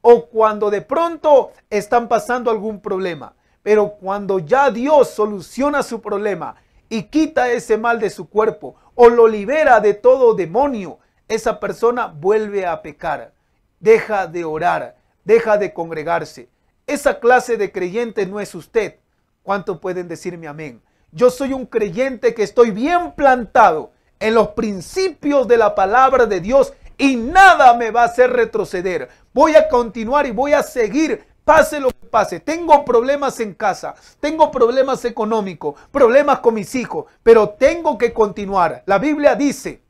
o 0.00 0.26
cuando 0.26 0.70
de 0.70 0.82
pronto 0.82 1.52
están 1.70 2.08
pasando 2.08 2.50
algún 2.50 2.80
problema. 2.80 3.34
Pero 3.62 3.92
cuando 3.92 4.40
ya 4.40 4.70
Dios 4.70 5.10
soluciona 5.10 5.82
su 5.82 6.00
problema 6.00 6.56
y 6.88 7.04
quita 7.04 7.50
ese 7.50 7.78
mal 7.78 8.00
de 8.00 8.10
su 8.10 8.28
cuerpo 8.28 8.74
o 8.94 9.08
lo 9.08 9.26
libera 9.26 9.80
de 9.80 9.94
todo 9.94 10.34
demonio, 10.34 10.98
esa 11.28 11.60
persona 11.60 12.06
vuelve 12.06 12.66
a 12.66 12.82
pecar, 12.82 13.32
deja 13.80 14.26
de 14.26 14.44
orar, 14.44 14.96
deja 15.24 15.56
de 15.56 15.72
congregarse. 15.72 16.48
Esa 16.86 17.20
clase 17.20 17.56
de 17.56 17.72
creyente 17.72 18.26
no 18.26 18.40
es 18.40 18.54
usted. 18.54 18.96
¿Cuánto 19.42 19.80
pueden 19.80 20.08
decirme 20.08 20.46
amén? 20.46 20.82
Yo 21.10 21.30
soy 21.30 21.52
un 21.52 21.66
creyente 21.66 22.34
que 22.34 22.42
estoy 22.42 22.70
bien 22.70 23.12
plantado 23.12 23.92
en 24.18 24.34
los 24.34 24.48
principios 24.48 25.48
de 25.48 25.56
la 25.56 25.74
palabra 25.74 26.26
de 26.26 26.40
Dios 26.40 26.72
y 26.96 27.16
nada 27.16 27.74
me 27.74 27.90
va 27.90 28.02
a 28.02 28.06
hacer 28.06 28.30
retroceder. 28.30 29.08
Voy 29.34 29.54
a 29.56 29.68
continuar 29.68 30.26
y 30.26 30.30
voy 30.30 30.52
a 30.52 30.62
seguir, 30.62 31.24
pase 31.44 31.80
lo 31.80 31.90
que 31.90 32.06
pase. 32.06 32.40
Tengo 32.40 32.84
problemas 32.84 33.40
en 33.40 33.54
casa, 33.54 33.94
tengo 34.20 34.50
problemas 34.50 35.04
económicos, 35.04 35.74
problemas 35.90 36.40
con 36.40 36.54
mis 36.54 36.74
hijos, 36.74 37.06
pero 37.22 37.50
tengo 37.50 37.98
que 37.98 38.12
continuar. 38.12 38.82
La 38.86 38.98
Biblia 38.98 39.34
dice, 39.34 39.82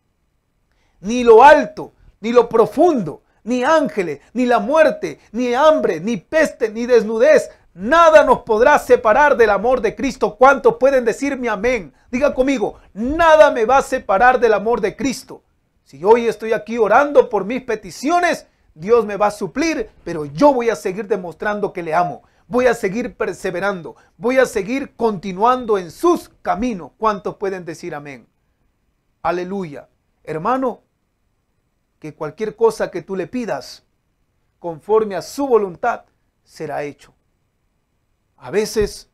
ni 1.00 1.24
lo 1.24 1.42
alto, 1.42 1.92
ni 2.20 2.32
lo 2.32 2.48
profundo, 2.48 3.22
ni 3.44 3.64
ángeles, 3.64 4.20
ni 4.32 4.46
la 4.46 4.58
muerte, 4.58 5.18
ni 5.32 5.52
hambre, 5.54 6.00
ni 6.00 6.16
peste, 6.16 6.68
ni 6.68 6.86
desnudez, 6.86 7.50
Nada 7.74 8.22
nos 8.22 8.40
podrá 8.40 8.78
separar 8.78 9.34
del 9.34 9.48
amor 9.48 9.80
de 9.80 9.94
Cristo. 9.94 10.36
¿Cuántos 10.36 10.76
pueden 10.76 11.06
decirme 11.06 11.48
amén? 11.48 11.94
Diga 12.10 12.34
conmigo, 12.34 12.78
nada 12.92 13.50
me 13.50 13.64
va 13.64 13.78
a 13.78 13.82
separar 13.82 14.38
del 14.38 14.52
amor 14.52 14.82
de 14.82 14.94
Cristo. 14.94 15.42
Si 15.82 16.04
hoy 16.04 16.28
estoy 16.28 16.52
aquí 16.52 16.76
orando 16.76 17.30
por 17.30 17.46
mis 17.46 17.62
peticiones, 17.62 18.46
Dios 18.74 19.04
me 19.04 19.16
va 19.16 19.26
a 19.26 19.30
suplir, 19.30 19.90
pero 20.04 20.24
yo 20.24 20.52
voy 20.52 20.70
a 20.70 20.76
seguir 20.76 21.06
demostrando 21.06 21.72
que 21.72 21.82
le 21.82 21.94
amo. 21.94 22.22
Voy 22.46 22.66
a 22.66 22.74
seguir 22.74 23.16
perseverando. 23.16 23.96
Voy 24.16 24.38
a 24.38 24.46
seguir 24.46 24.94
continuando 24.96 25.78
en 25.78 25.90
sus 25.90 26.28
caminos. 26.42 26.92
¿Cuántos 26.98 27.36
pueden 27.36 27.64
decir 27.64 27.94
amén? 27.94 28.26
Aleluya. 29.22 29.88
Hermano, 30.24 30.82
que 31.98 32.14
cualquier 32.14 32.56
cosa 32.56 32.90
que 32.90 33.02
tú 33.02 33.16
le 33.16 33.26
pidas, 33.26 33.84
conforme 34.58 35.16
a 35.16 35.22
su 35.22 35.46
voluntad, 35.46 36.04
será 36.44 36.82
hecho. 36.82 37.14
A 38.36 38.50
veces 38.50 39.10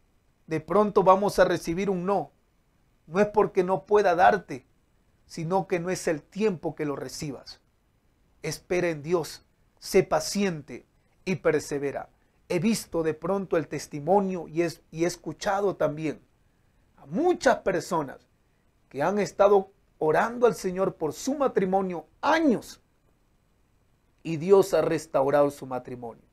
de 0.47 0.61
pronto 0.61 1.03
vamos 1.03 1.39
a 1.39 1.45
recibir 1.45 1.91
un 1.91 2.07
no. 2.07 2.33
No 3.07 3.21
es 3.21 3.27
porque 3.27 3.63
no 3.63 3.85
pueda 3.85 4.15
darte, 4.15 4.67
sino 5.27 5.67
que 5.67 5.79
no 5.79 5.91
es 5.91 6.09
el 6.09 6.23
tiempo 6.23 6.75
que 6.75 6.87
lo 6.87 6.97
recibas. 6.97 7.61
Espera 8.43 8.89
en 8.89 9.03
Dios, 9.03 9.45
sé 9.79 10.03
paciente 10.03 10.87
y 11.25 11.37
persevera. 11.37 12.09
He 12.49 12.59
visto 12.59 13.03
de 13.03 13.15
pronto 13.15 13.57
el 13.57 13.69
testimonio 13.69 14.49
y, 14.49 14.63
y 14.91 15.05
he 15.05 15.07
escuchado 15.07 15.77
también 15.77 16.21
a 16.97 17.07
muchas 17.07 17.59
personas 17.59 18.19
que 18.89 19.03
han 19.03 19.19
estado 19.19 19.71
orando 19.99 20.47
al 20.47 20.55
Señor 20.55 20.95
por 20.95 21.13
su 21.13 21.35
matrimonio 21.35 22.07
años 22.21 22.81
y 24.23 24.37
Dios 24.37 24.75
ha 24.75 24.83
restaurado 24.83 25.51
su 25.51 25.67
matrimonio. 25.67 26.25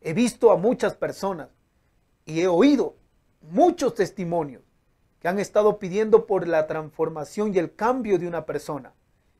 He 0.00 0.12
visto 0.12 0.50
a 0.50 0.56
muchas 0.56 0.94
personas 0.94 1.48
y 2.24 2.40
he 2.40 2.46
oído 2.46 2.96
muchos 3.40 3.94
testimonios 3.94 4.62
que 5.20 5.28
han 5.28 5.38
estado 5.38 5.78
pidiendo 5.78 6.26
por 6.26 6.46
la 6.46 6.66
transformación 6.66 7.54
y 7.54 7.58
el 7.58 7.74
cambio 7.74 8.18
de 8.18 8.28
una 8.28 8.46
persona, 8.46 8.94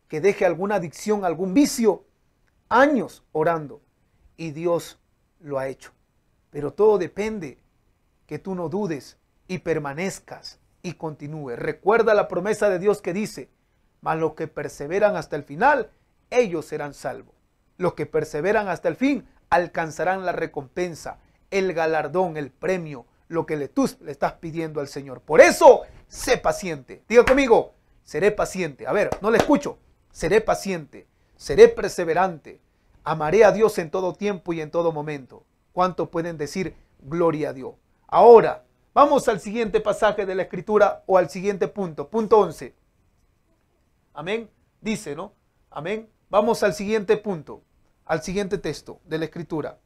que 0.08 0.20
deje 0.20 0.44
alguna 0.44 0.76
adicción, 0.76 1.24
algún 1.24 1.54
vicio, 1.54 2.04
años 2.68 3.24
orando 3.32 3.80
y 4.36 4.50
Dios 4.50 4.98
lo 5.40 5.58
ha 5.58 5.68
hecho. 5.68 5.92
Pero 6.50 6.72
todo 6.72 6.98
depende 6.98 7.58
que 8.26 8.38
tú 8.38 8.54
no 8.54 8.68
dudes 8.68 9.18
y 9.48 9.58
permanezcas 9.58 10.58
y 10.82 10.94
continúes. 10.94 11.58
Recuerda 11.58 12.14
la 12.14 12.28
promesa 12.28 12.68
de 12.68 12.78
Dios 12.78 13.02
que 13.02 13.12
dice, 13.12 13.50
mas 14.00 14.18
los 14.18 14.34
que 14.34 14.48
perseveran 14.48 15.16
hasta 15.16 15.36
el 15.36 15.42
final, 15.42 15.90
ellos 16.30 16.66
serán 16.66 16.94
salvos. 16.94 17.34
Los 17.76 17.94
que 17.94 18.06
perseveran 18.06 18.68
hasta 18.68 18.88
el 18.88 18.96
fin 18.96 19.26
alcanzarán 19.50 20.24
la 20.24 20.32
recompensa 20.32 21.18
el 21.50 21.72
galardón, 21.72 22.36
el 22.36 22.50
premio, 22.50 23.06
lo 23.28 23.46
que 23.46 23.56
le, 23.56 23.68
tú 23.68 23.88
le 24.00 24.12
estás 24.12 24.34
pidiendo 24.34 24.80
al 24.80 24.88
Señor. 24.88 25.20
Por 25.20 25.40
eso, 25.40 25.82
sé 26.08 26.38
paciente. 26.38 27.02
Diga 27.08 27.24
conmigo, 27.24 27.74
seré 28.04 28.30
paciente. 28.30 28.86
A 28.86 28.92
ver, 28.92 29.10
no 29.20 29.30
le 29.30 29.38
escucho. 29.38 29.78
Seré 30.10 30.40
paciente, 30.40 31.06
seré 31.36 31.68
perseverante. 31.68 32.60
Amaré 33.04 33.44
a 33.44 33.52
Dios 33.52 33.78
en 33.78 33.90
todo 33.90 34.14
tiempo 34.14 34.52
y 34.52 34.60
en 34.60 34.70
todo 34.70 34.92
momento. 34.92 35.44
¿Cuánto 35.72 36.10
pueden 36.10 36.38
decir 36.38 36.74
gloria 37.00 37.50
a 37.50 37.52
Dios? 37.52 37.74
Ahora, 38.08 38.64
vamos 38.94 39.28
al 39.28 39.40
siguiente 39.40 39.80
pasaje 39.80 40.26
de 40.26 40.34
la 40.34 40.42
Escritura 40.42 41.04
o 41.06 41.18
al 41.18 41.30
siguiente 41.30 41.68
punto. 41.68 42.08
Punto 42.08 42.38
11. 42.38 42.74
Amén. 44.14 44.50
Dice, 44.80 45.14
¿no? 45.14 45.34
Amén. 45.70 46.08
Vamos 46.28 46.62
al 46.62 46.74
siguiente 46.74 47.16
punto, 47.16 47.62
al 48.04 48.22
siguiente 48.22 48.58
texto 48.58 49.00
de 49.04 49.18
la 49.18 49.26
Escritura. 49.26 49.78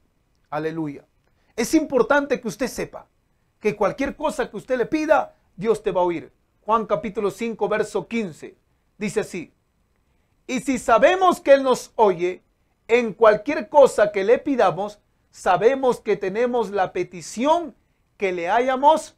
Aleluya. 0.48 1.04
Es 1.56 1.74
importante 1.74 2.40
que 2.40 2.48
usted 2.48 2.68
sepa 2.68 3.06
que 3.58 3.76
cualquier 3.76 4.16
cosa 4.16 4.50
que 4.50 4.56
usted 4.56 4.78
le 4.78 4.86
pida, 4.86 5.36
Dios 5.56 5.82
te 5.82 5.90
va 5.90 6.00
a 6.00 6.04
oír. 6.04 6.32
Juan 6.62 6.86
capítulo 6.86 7.30
5, 7.30 7.68
verso 7.68 8.08
15. 8.08 8.56
Dice 8.96 9.20
así. 9.20 9.52
Y 10.50 10.58
si 10.62 10.80
sabemos 10.80 11.40
que 11.40 11.52
Él 11.52 11.62
nos 11.62 11.92
oye, 11.94 12.42
en 12.88 13.12
cualquier 13.12 13.68
cosa 13.68 14.10
que 14.10 14.24
le 14.24 14.36
pidamos, 14.40 14.98
sabemos 15.30 16.00
que 16.00 16.16
tenemos 16.16 16.72
la 16.72 16.92
petición 16.92 17.76
que 18.16 18.32
le 18.32 18.50
hayamos 18.50 19.16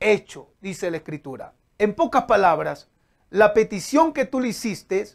hecho, 0.00 0.48
dice 0.60 0.90
la 0.90 0.96
Escritura. 0.96 1.54
En 1.78 1.94
pocas 1.94 2.24
palabras, 2.24 2.88
la 3.30 3.54
petición 3.54 4.12
que 4.12 4.24
tú 4.24 4.40
le 4.40 4.48
hiciste 4.48 5.06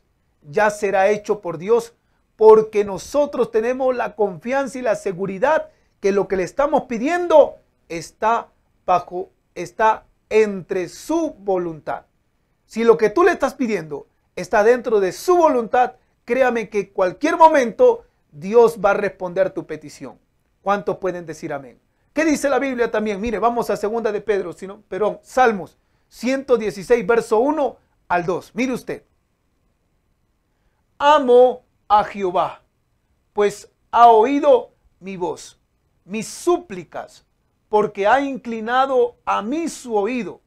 ya 0.42 0.70
será 0.70 1.10
hecho 1.10 1.42
por 1.42 1.58
Dios 1.58 1.98
porque 2.38 2.86
nosotros 2.86 3.52
tenemos 3.52 3.94
la 3.94 4.16
confianza 4.16 4.80
y 4.80 4.84
la 4.84 4.96
seguridad 4.96 5.70
que 6.00 6.14
lo 6.14 6.30
que 6.30 6.38
le 6.38 6.44
estamos 6.44 6.84
pidiendo 6.84 7.58
está 7.90 8.48
bajo, 8.86 9.32
está 9.54 10.06
entre 10.30 10.88
su 10.88 11.34
voluntad. 11.40 12.06
Si 12.66 12.86
lo 12.86 12.96
que 12.96 13.10
tú 13.10 13.26
le 13.26 13.34
estás 13.34 13.54
pidiendo 13.54 14.08
está 14.36 14.64
dentro 14.64 15.00
de 15.00 15.12
su 15.12 15.38
voluntad, 15.38 15.96
créame 16.26 16.70
que 16.70 16.92
cualquier 16.92 17.38
momento 17.38 18.06
Dios 18.32 18.80
va 18.84 18.92
a 18.92 18.96
responder 18.96 19.52
tu 19.52 19.66
petición. 19.66 20.20
¿Cuántos 20.62 20.98
pueden 20.98 21.26
decir 21.26 21.54
amén? 21.54 21.80
¿Qué 22.14 22.26
dice 22.26 22.50
la 22.50 22.60
Biblia 22.60 22.90
también? 22.92 23.20
Mire, 23.20 23.40
vamos 23.40 23.70
a 23.70 23.78
segunda 23.78 24.12
de 24.12 24.22
Pedro, 24.22 24.54
sino, 24.54 24.82
perdón, 24.82 25.20
Salmos 25.22 25.78
116, 26.10 27.06
verso 27.06 27.40
1 27.40 27.78
al 28.08 28.26
2. 28.26 28.52
Mire 28.56 28.74
usted. 28.74 29.04
Amo 30.98 31.64
a 31.88 32.04
Jehová, 32.06 32.62
pues 33.34 33.70
ha 33.92 34.08
oído 34.08 34.72
mi 35.00 35.18
voz 35.18 35.60
mis 36.06 36.28
súplicas, 36.28 37.26
porque 37.68 38.08
ha 38.08 38.22
inclinado 38.22 39.18
a 39.26 39.42
mí 39.42 39.68
su 39.68 39.96
oído. 39.96 40.42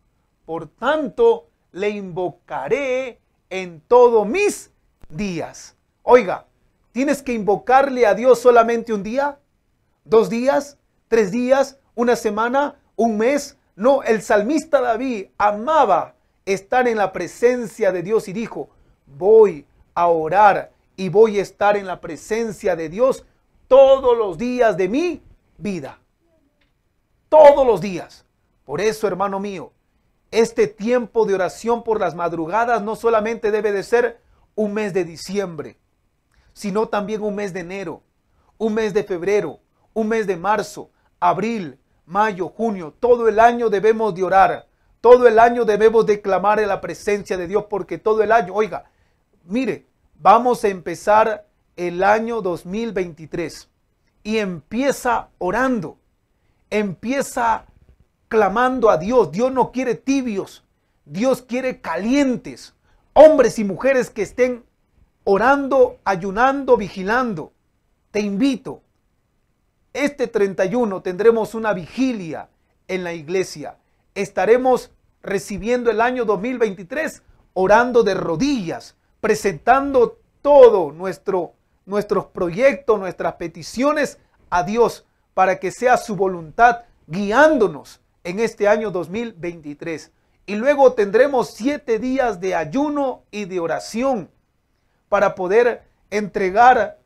Por 0.46 0.68
tanto, 0.68 1.50
le 1.72 1.90
invocaré 1.90 3.20
en 3.50 3.80
todos 3.80 4.26
mis 4.26 4.70
días. 5.08 5.76
Oiga, 6.02 6.46
¿tienes 6.92 7.22
que 7.22 7.32
invocarle 7.32 8.06
a 8.06 8.14
Dios 8.14 8.40
solamente 8.40 8.92
un 8.92 9.02
día? 9.02 9.38
¿Dos 10.04 10.30
días? 10.30 10.78
¿Tres 11.08 11.30
días? 11.30 11.78
¿Una 11.94 12.16
semana? 12.16 12.76
¿Un 12.96 13.18
mes? 13.18 13.56
No, 13.76 14.02
el 14.02 14.22
salmista 14.22 14.80
David 14.80 15.26
amaba 15.38 16.14
estar 16.44 16.88
en 16.88 16.96
la 16.96 17.12
presencia 17.12 17.92
de 17.92 18.02
Dios 18.02 18.28
y 18.28 18.32
dijo, 18.32 18.68
voy 19.06 19.66
a 19.94 20.08
orar 20.08 20.72
y 20.96 21.08
voy 21.08 21.38
a 21.38 21.42
estar 21.42 21.76
en 21.76 21.86
la 21.86 22.00
presencia 22.00 22.74
de 22.74 22.88
Dios 22.88 23.24
todos 23.68 24.16
los 24.16 24.38
días 24.38 24.76
de 24.76 24.88
mi 24.88 25.22
vida. 25.58 25.98
Todos 27.28 27.66
los 27.66 27.80
días. 27.80 28.24
Por 28.64 28.80
eso, 28.80 29.06
hermano 29.06 29.38
mío, 29.38 29.72
este 30.30 30.66
tiempo 30.66 31.24
de 31.24 31.34
oración 31.34 31.82
por 31.82 32.00
las 32.00 32.14
madrugadas 32.14 32.82
no 32.82 32.96
solamente 32.96 33.50
debe 33.50 33.72
de 33.72 33.82
ser 33.82 34.20
un 34.54 34.74
mes 34.74 34.92
de 34.92 35.04
diciembre, 35.04 35.78
sino 36.52 36.88
también 36.88 37.22
un 37.22 37.34
mes 37.34 37.52
de 37.52 37.60
enero, 37.60 38.02
un 38.58 38.74
mes 38.74 38.92
de 38.92 39.04
febrero, 39.04 39.60
un 39.94 40.08
mes 40.08 40.26
de 40.26 40.36
marzo, 40.36 40.90
abril, 41.20 41.78
mayo, 42.04 42.48
junio. 42.48 42.94
Todo 42.98 43.28
el 43.28 43.38
año 43.40 43.70
debemos 43.70 44.14
de 44.14 44.24
orar. 44.24 44.68
Todo 45.00 45.28
el 45.28 45.38
año 45.38 45.64
debemos 45.64 46.06
de 46.06 46.20
clamar 46.20 46.58
en 46.58 46.68
la 46.68 46.80
presencia 46.80 47.36
de 47.36 47.46
Dios 47.46 47.66
porque 47.70 47.98
todo 47.98 48.22
el 48.22 48.32
año, 48.32 48.52
oiga, 48.52 48.90
mire, 49.44 49.86
vamos 50.18 50.64
a 50.64 50.68
empezar 50.68 51.46
el 51.76 52.02
año 52.02 52.42
2023 52.42 53.68
y 54.24 54.38
empieza 54.38 55.28
orando, 55.38 55.98
empieza 56.70 57.66
clamando 58.28 58.90
a 58.90 58.98
Dios. 58.98 59.32
Dios 59.32 59.52
no 59.52 59.72
quiere 59.72 59.94
tibios, 59.94 60.64
Dios 61.04 61.42
quiere 61.42 61.80
calientes, 61.80 62.74
hombres 63.12 63.58
y 63.58 63.64
mujeres 63.64 64.10
que 64.10 64.22
estén 64.22 64.64
orando, 65.24 65.98
ayunando, 66.04 66.76
vigilando. 66.76 67.52
Te 68.10 68.20
invito, 68.20 68.82
este 69.92 70.26
31 70.26 71.02
tendremos 71.02 71.54
una 71.54 71.72
vigilia 71.72 72.48
en 72.86 73.04
la 73.04 73.12
iglesia. 73.12 73.76
Estaremos 74.14 74.90
recibiendo 75.22 75.90
el 75.90 76.00
año 76.00 76.24
2023 76.24 77.22
orando 77.54 78.02
de 78.02 78.14
rodillas, 78.14 78.96
presentando 79.20 80.18
todo 80.42 80.92
nuestro 80.92 81.54
nuestros 81.88 82.26
proyectos, 82.26 83.00
nuestras 83.00 83.34
peticiones 83.34 84.18
a 84.50 84.62
Dios 84.62 85.06
para 85.32 85.58
que 85.58 85.72
sea 85.72 85.96
su 85.96 86.16
voluntad 86.16 86.82
guiándonos 87.06 88.00
en 88.28 88.40
este 88.40 88.68
año 88.68 88.90
2023. 88.90 90.12
Y 90.44 90.56
luego 90.56 90.92
tendremos 90.92 91.50
siete 91.50 91.98
días 91.98 92.40
de 92.40 92.54
ayuno 92.54 93.22
y 93.30 93.46
de 93.46 93.58
oración 93.58 94.30
para 95.08 95.34
poder 95.34 95.84
entregar 96.10 96.98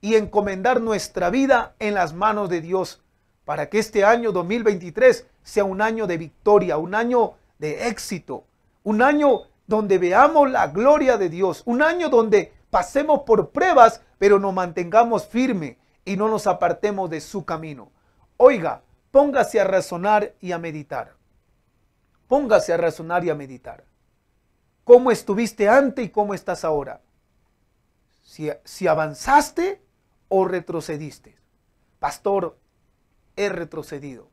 y 0.00 0.14
encomendar 0.14 0.80
nuestra 0.80 1.28
vida 1.28 1.74
en 1.78 1.92
las 1.92 2.14
manos 2.14 2.48
de 2.48 2.62
Dios, 2.62 3.02
para 3.44 3.68
que 3.68 3.78
este 3.78 4.06
año 4.06 4.32
2023 4.32 5.26
sea 5.42 5.64
un 5.64 5.82
año 5.82 6.06
de 6.06 6.16
victoria, 6.16 6.78
un 6.78 6.94
año 6.94 7.34
de 7.58 7.88
éxito, 7.88 8.44
un 8.82 9.02
año 9.02 9.42
donde 9.66 9.98
veamos 9.98 10.50
la 10.50 10.68
gloria 10.68 11.18
de 11.18 11.28
Dios, 11.28 11.62
un 11.66 11.82
año 11.82 12.08
donde 12.08 12.50
pasemos 12.70 13.24
por 13.26 13.50
pruebas, 13.50 14.00
pero 14.18 14.38
nos 14.38 14.54
mantengamos 14.54 15.26
firme 15.26 15.76
y 16.06 16.16
no 16.16 16.28
nos 16.28 16.46
apartemos 16.46 17.10
de 17.10 17.20
su 17.20 17.44
camino. 17.44 17.90
Oiga, 18.38 18.82
póngase 19.12 19.60
a 19.60 19.64
razonar 19.64 20.34
y 20.40 20.50
a 20.50 20.58
meditar. 20.58 21.14
Póngase 22.26 22.72
a 22.72 22.76
razonar 22.76 23.24
y 23.24 23.30
a 23.30 23.36
meditar. 23.36 23.84
¿Cómo 24.82 25.12
estuviste 25.12 25.68
antes 25.68 26.06
y 26.06 26.08
cómo 26.08 26.34
estás 26.34 26.64
ahora? 26.64 27.00
Si, 28.22 28.50
si 28.64 28.88
avanzaste 28.88 29.80
o 30.28 30.44
retrocediste. 30.44 31.36
Pastor, 32.00 32.58
he 33.36 33.48
retrocedido, 33.48 34.28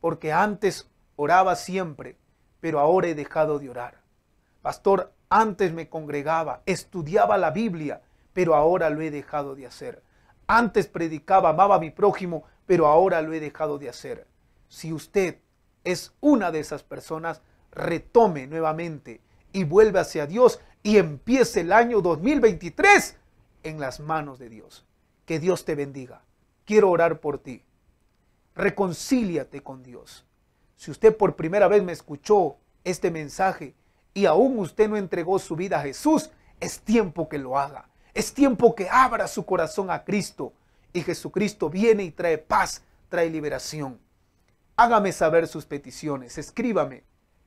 porque 0.00 0.32
antes 0.32 0.88
oraba 1.16 1.56
siempre, 1.56 2.16
pero 2.60 2.78
ahora 2.78 3.08
he 3.08 3.14
dejado 3.14 3.58
de 3.58 3.70
orar. 3.70 4.02
Pastor, 4.60 5.12
antes 5.28 5.72
me 5.72 5.88
congregaba, 5.88 6.62
estudiaba 6.66 7.38
la 7.38 7.50
Biblia, 7.50 8.02
pero 8.32 8.54
ahora 8.54 8.90
lo 8.90 9.00
he 9.00 9.10
dejado 9.10 9.56
de 9.56 9.66
hacer. 9.66 10.02
Antes 10.46 10.86
predicaba, 10.86 11.48
amaba 11.48 11.76
a 11.76 11.80
mi 11.80 11.90
prójimo, 11.90 12.44
pero 12.72 12.86
ahora 12.86 13.20
lo 13.20 13.34
he 13.34 13.38
dejado 13.38 13.76
de 13.76 13.90
hacer. 13.90 14.26
Si 14.66 14.94
usted 14.94 15.36
es 15.84 16.14
una 16.22 16.50
de 16.50 16.60
esas 16.60 16.82
personas, 16.82 17.42
retome 17.70 18.46
nuevamente 18.46 19.20
y 19.52 19.64
vuelve 19.64 19.98
hacia 19.98 20.26
Dios 20.26 20.58
y 20.82 20.96
empiece 20.96 21.60
el 21.60 21.72
año 21.74 22.00
2023 22.00 23.18
en 23.62 23.78
las 23.78 24.00
manos 24.00 24.38
de 24.38 24.48
Dios. 24.48 24.86
Que 25.26 25.38
Dios 25.38 25.66
te 25.66 25.74
bendiga. 25.74 26.22
Quiero 26.64 26.88
orar 26.88 27.20
por 27.20 27.40
ti. 27.40 27.62
Reconcíliate 28.54 29.62
con 29.62 29.82
Dios. 29.82 30.24
Si 30.74 30.90
usted 30.90 31.14
por 31.14 31.36
primera 31.36 31.68
vez 31.68 31.82
me 31.82 31.92
escuchó 31.92 32.56
este 32.84 33.10
mensaje 33.10 33.74
y 34.14 34.24
aún 34.24 34.58
usted 34.58 34.88
no 34.88 34.96
entregó 34.96 35.38
su 35.38 35.56
vida 35.56 35.78
a 35.78 35.82
Jesús, 35.82 36.30
es 36.58 36.80
tiempo 36.80 37.28
que 37.28 37.36
lo 37.36 37.58
haga. 37.58 37.90
Es 38.14 38.32
tiempo 38.32 38.74
que 38.74 38.88
abra 38.88 39.28
su 39.28 39.44
corazón 39.44 39.90
a 39.90 40.04
Cristo. 40.04 40.54
Y 40.92 41.02
Jesucristo 41.02 41.70
viene 41.70 42.04
y 42.04 42.10
trae 42.10 42.38
paz, 42.38 42.82
trae 43.08 43.30
liberación. 43.30 43.98
Hágame 44.76 45.12
saber 45.12 45.46
sus 45.46 45.66
peticiones, 45.66 46.38
escríbame. 46.38 47.04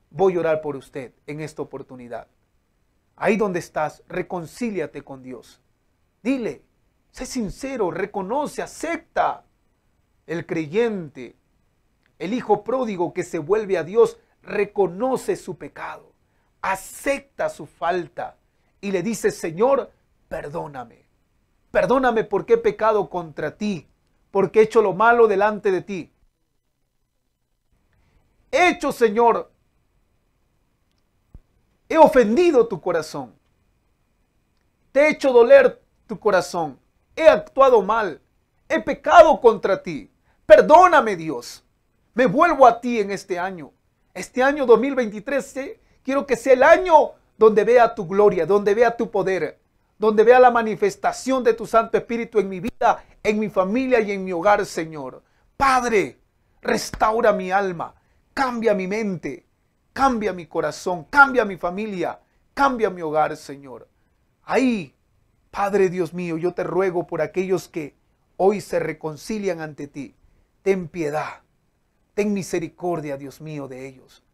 Voy 0.10 0.36
a 0.36 0.40
orar 0.40 0.62
por 0.62 0.76
usted 0.76 1.14
en 1.28 1.42
esta 1.42 1.62
oportunidad. 1.62 2.28
Ahí 3.16 3.38
donde 3.38 3.60
estás, 3.60 4.04
reconcíliate 4.08 5.02
con 5.02 5.24
Dios. 5.24 5.62
Dile, 6.22 6.62
sé 7.12 7.26
sincero, 7.26 7.92
reconoce, 7.92 8.62
acepta. 8.62 9.44
El 10.28 10.46
creyente, 10.46 11.36
el 12.18 12.34
hijo 12.34 12.64
pródigo 12.64 13.14
que 13.14 13.24
se 13.24 13.38
vuelve 13.38 13.78
a 13.78 13.84
Dios, 13.84 14.18
reconoce 14.42 15.36
su 15.36 15.58
pecado 15.58 16.16
acepta 16.66 17.50
su 17.50 17.68
falta 17.68 18.38
y 18.82 18.92
le 18.92 19.04
dice, 19.04 19.30
Señor, 19.30 19.92
perdóname. 20.28 21.05
Perdóname 21.76 22.24
porque 22.24 22.54
he 22.54 22.58
pecado 22.58 23.10
contra 23.10 23.58
ti, 23.58 23.86
porque 24.32 24.60
he 24.60 24.64
hecho 24.64 24.82
lo 24.82 24.94
malo 24.94 25.28
delante 25.28 25.72
de 25.72 25.82
ti. 25.82 26.10
He 28.50 28.70
hecho, 28.70 28.94
Señor, 28.94 29.52
he 31.90 31.98
ofendido 31.98 32.70
tu 32.70 32.80
corazón. 32.80 33.36
Te 34.94 35.02
he 35.02 35.10
hecho 35.10 35.34
doler 35.34 35.84
tu 36.08 36.18
corazón. 36.18 36.80
He 37.14 37.28
actuado 37.28 37.82
mal. 37.82 38.22
He 38.70 38.80
pecado 38.80 39.42
contra 39.42 39.84
ti. 39.84 40.10
Perdóname, 40.46 41.18
Dios. 41.18 41.66
Me 42.14 42.26
vuelvo 42.26 42.66
a 42.66 42.80
ti 42.80 43.02
en 43.02 43.12
este 43.12 43.38
año. 43.38 43.74
Este 44.14 44.42
año 44.42 44.66
2023 44.66 45.78
Quiero 46.04 46.26
que 46.26 46.38
sea 46.38 46.54
el 46.54 46.64
año 46.64 47.12
donde 47.38 47.66
vea 47.66 47.94
tu 47.94 48.08
gloria, 48.08 48.46
donde 48.46 48.74
vea 48.74 48.96
tu 48.96 49.12
poder, 49.12 49.60
donde 49.98 50.24
vea 50.24 50.40
la 50.40 50.52
manifestación 50.52 51.44
de 51.44 51.54
tu 51.54 51.66
Santo 51.66 51.98
Espíritu 51.98 52.40
en 52.40 52.50
mi 52.50 52.60
vida, 52.60 53.04
en 53.24 53.40
mi 53.40 53.50
familia 53.50 54.00
y 54.02 54.12
en 54.12 54.24
mi 54.24 54.32
hogar, 54.32 54.66
Señor. 54.66 55.24
Padre, 55.58 56.20
restaura 56.62 57.34
mi 57.34 57.52
alma, 57.52 57.96
cambia 58.34 58.74
mi 58.74 58.88
mente, 58.88 59.46
cambia 59.94 60.34
mi 60.34 60.46
corazón, 60.46 61.06
cambia 61.06 61.46
mi 61.46 61.58
familia, 61.58 62.20
cambia 62.54 62.90
mi 62.90 63.02
hogar, 63.02 63.38
Señor. 63.38 63.88
Ahí, 64.44 64.94
Padre 65.52 65.90
Dios 65.90 66.14
mío, 66.14 66.38
yo 66.38 66.54
te 66.54 66.64
ruego 66.64 67.08
por 67.08 67.22
aquellos 67.22 67.68
que 67.68 67.96
hoy 68.38 68.62
se 68.62 68.80
reconcilian 68.80 69.62
ante 69.62 69.88
ti. 69.88 70.16
Ten 70.62 70.88
piedad, 70.88 71.42
ten 72.14 72.34
misericordia, 72.34 73.18
Dios 73.18 73.40
mío, 73.40 73.68
de 73.68 73.88
ellos 73.88 74.26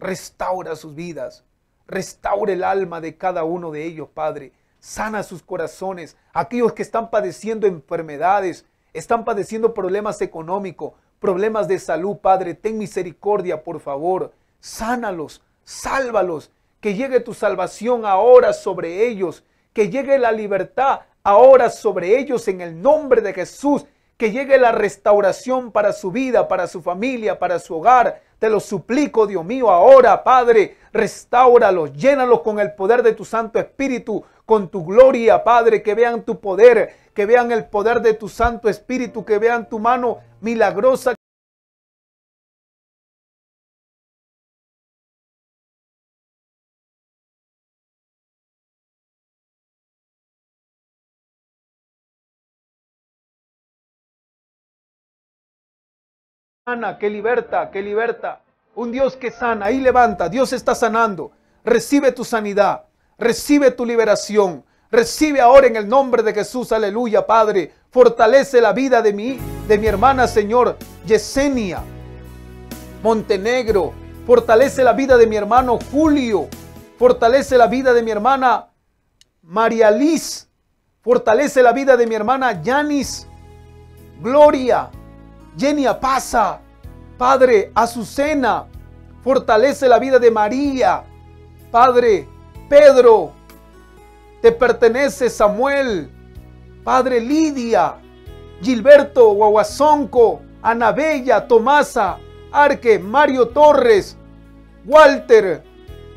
restaura 0.00 0.74
sus 0.74 0.94
vidas, 0.94 1.44
restaura 1.86 2.52
el 2.52 2.64
alma 2.64 3.00
de 3.00 3.16
cada 3.16 3.44
uno 3.44 3.70
de 3.70 3.84
ellos, 3.84 4.08
Padre. 4.12 4.52
Sana 4.80 5.22
sus 5.22 5.42
corazones, 5.42 6.16
aquellos 6.32 6.72
que 6.72 6.82
están 6.82 7.10
padeciendo 7.10 7.66
enfermedades, 7.66 8.64
están 8.94 9.24
padeciendo 9.24 9.74
problemas 9.74 10.20
económicos, 10.22 10.94
problemas 11.20 11.68
de 11.68 11.78
salud, 11.78 12.16
Padre. 12.16 12.54
Ten 12.54 12.78
misericordia, 12.78 13.62
por 13.62 13.80
favor. 13.80 14.32
Sánalos, 14.58 15.42
sálvalos. 15.64 16.50
Que 16.80 16.94
llegue 16.94 17.20
tu 17.20 17.34
salvación 17.34 18.06
ahora 18.06 18.54
sobre 18.54 19.06
ellos. 19.06 19.44
Que 19.74 19.90
llegue 19.90 20.18
la 20.18 20.32
libertad 20.32 21.00
ahora 21.22 21.68
sobre 21.68 22.18
ellos 22.18 22.48
en 22.48 22.62
el 22.62 22.80
nombre 22.80 23.20
de 23.20 23.34
Jesús. 23.34 23.84
Que 24.20 24.32
llegue 24.32 24.58
la 24.58 24.70
restauración 24.70 25.72
para 25.72 25.94
su 25.94 26.12
vida, 26.12 26.46
para 26.46 26.66
su 26.66 26.82
familia, 26.82 27.38
para 27.38 27.58
su 27.58 27.74
hogar, 27.74 28.20
te 28.38 28.50
lo 28.50 28.60
suplico, 28.60 29.26
Dios 29.26 29.42
mío, 29.46 29.70
ahora, 29.70 30.22
Padre, 30.22 30.76
restáuralos, 30.92 31.94
llénalos 31.94 32.42
con 32.42 32.60
el 32.60 32.74
poder 32.74 33.02
de 33.02 33.14
tu 33.14 33.24
Santo 33.24 33.58
Espíritu, 33.58 34.22
con 34.44 34.68
tu 34.68 34.84
gloria, 34.84 35.42
Padre, 35.42 35.82
que 35.82 35.94
vean 35.94 36.22
tu 36.22 36.38
poder, 36.38 36.96
que 37.14 37.24
vean 37.24 37.50
el 37.50 37.64
poder 37.64 38.02
de 38.02 38.12
tu 38.12 38.28
Santo 38.28 38.68
Espíritu, 38.68 39.24
que 39.24 39.38
vean 39.38 39.66
tu 39.70 39.78
mano 39.78 40.18
milagrosa. 40.42 41.14
Que 56.98 57.10
liberta, 57.10 57.70
que 57.70 57.82
liberta. 57.82 58.40
Un 58.76 58.92
Dios 58.92 59.16
que 59.16 59.30
sana, 59.30 59.66
ahí 59.66 59.80
levanta, 59.80 60.28
Dios 60.28 60.52
está 60.52 60.74
sanando. 60.74 61.32
Recibe 61.64 62.12
tu 62.12 62.24
sanidad, 62.24 62.84
recibe 63.18 63.70
tu 63.72 63.84
liberación. 63.84 64.64
Recibe 64.92 65.40
ahora 65.40 65.66
en 65.66 65.76
el 65.76 65.88
nombre 65.88 66.22
de 66.22 66.32
Jesús, 66.32 66.72
aleluya, 66.72 67.26
Padre. 67.26 67.72
Fortalece 67.90 68.60
la 68.60 68.72
vida 68.72 69.02
de 69.02 69.12
mi, 69.12 69.38
de 69.68 69.78
mi 69.78 69.86
hermana, 69.86 70.26
Señor, 70.26 70.76
Yesenia 71.06 71.82
Montenegro. 73.02 73.92
Fortalece 74.26 74.84
la 74.84 74.92
vida 74.92 75.16
de 75.16 75.26
mi 75.26 75.36
hermano 75.36 75.78
Julio. 75.90 76.48
Fortalece 76.98 77.56
la 77.56 77.66
vida 77.66 77.92
de 77.92 78.02
mi 78.02 78.10
hermana 78.10 78.68
María 79.42 79.90
Liz. 79.90 80.48
Fortalece 81.02 81.62
la 81.62 81.72
vida 81.72 81.96
de 81.96 82.06
mi 82.06 82.14
hermana 82.14 82.62
Yanis. 82.62 83.26
Gloria. 84.20 84.90
Jenny 85.56 85.86
Pasa. 86.00 86.60
Padre, 87.18 87.70
Azucena. 87.74 88.66
Fortalece 89.22 89.88
la 89.88 89.98
vida 89.98 90.18
de 90.18 90.30
María. 90.30 91.04
Padre, 91.70 92.26
Pedro. 92.68 93.32
Te 94.40 94.52
pertenece 94.52 95.28
Samuel. 95.28 96.10
Padre 96.82 97.20
Lidia. 97.20 97.96
Gilberto 98.62 99.34
Guaguazonco. 99.34 100.40
Anabella, 100.62 101.46
Tomasa. 101.46 102.18
Arque, 102.52 102.98
Mario 102.98 103.48
Torres. 103.48 104.16
Walter. 104.86 105.62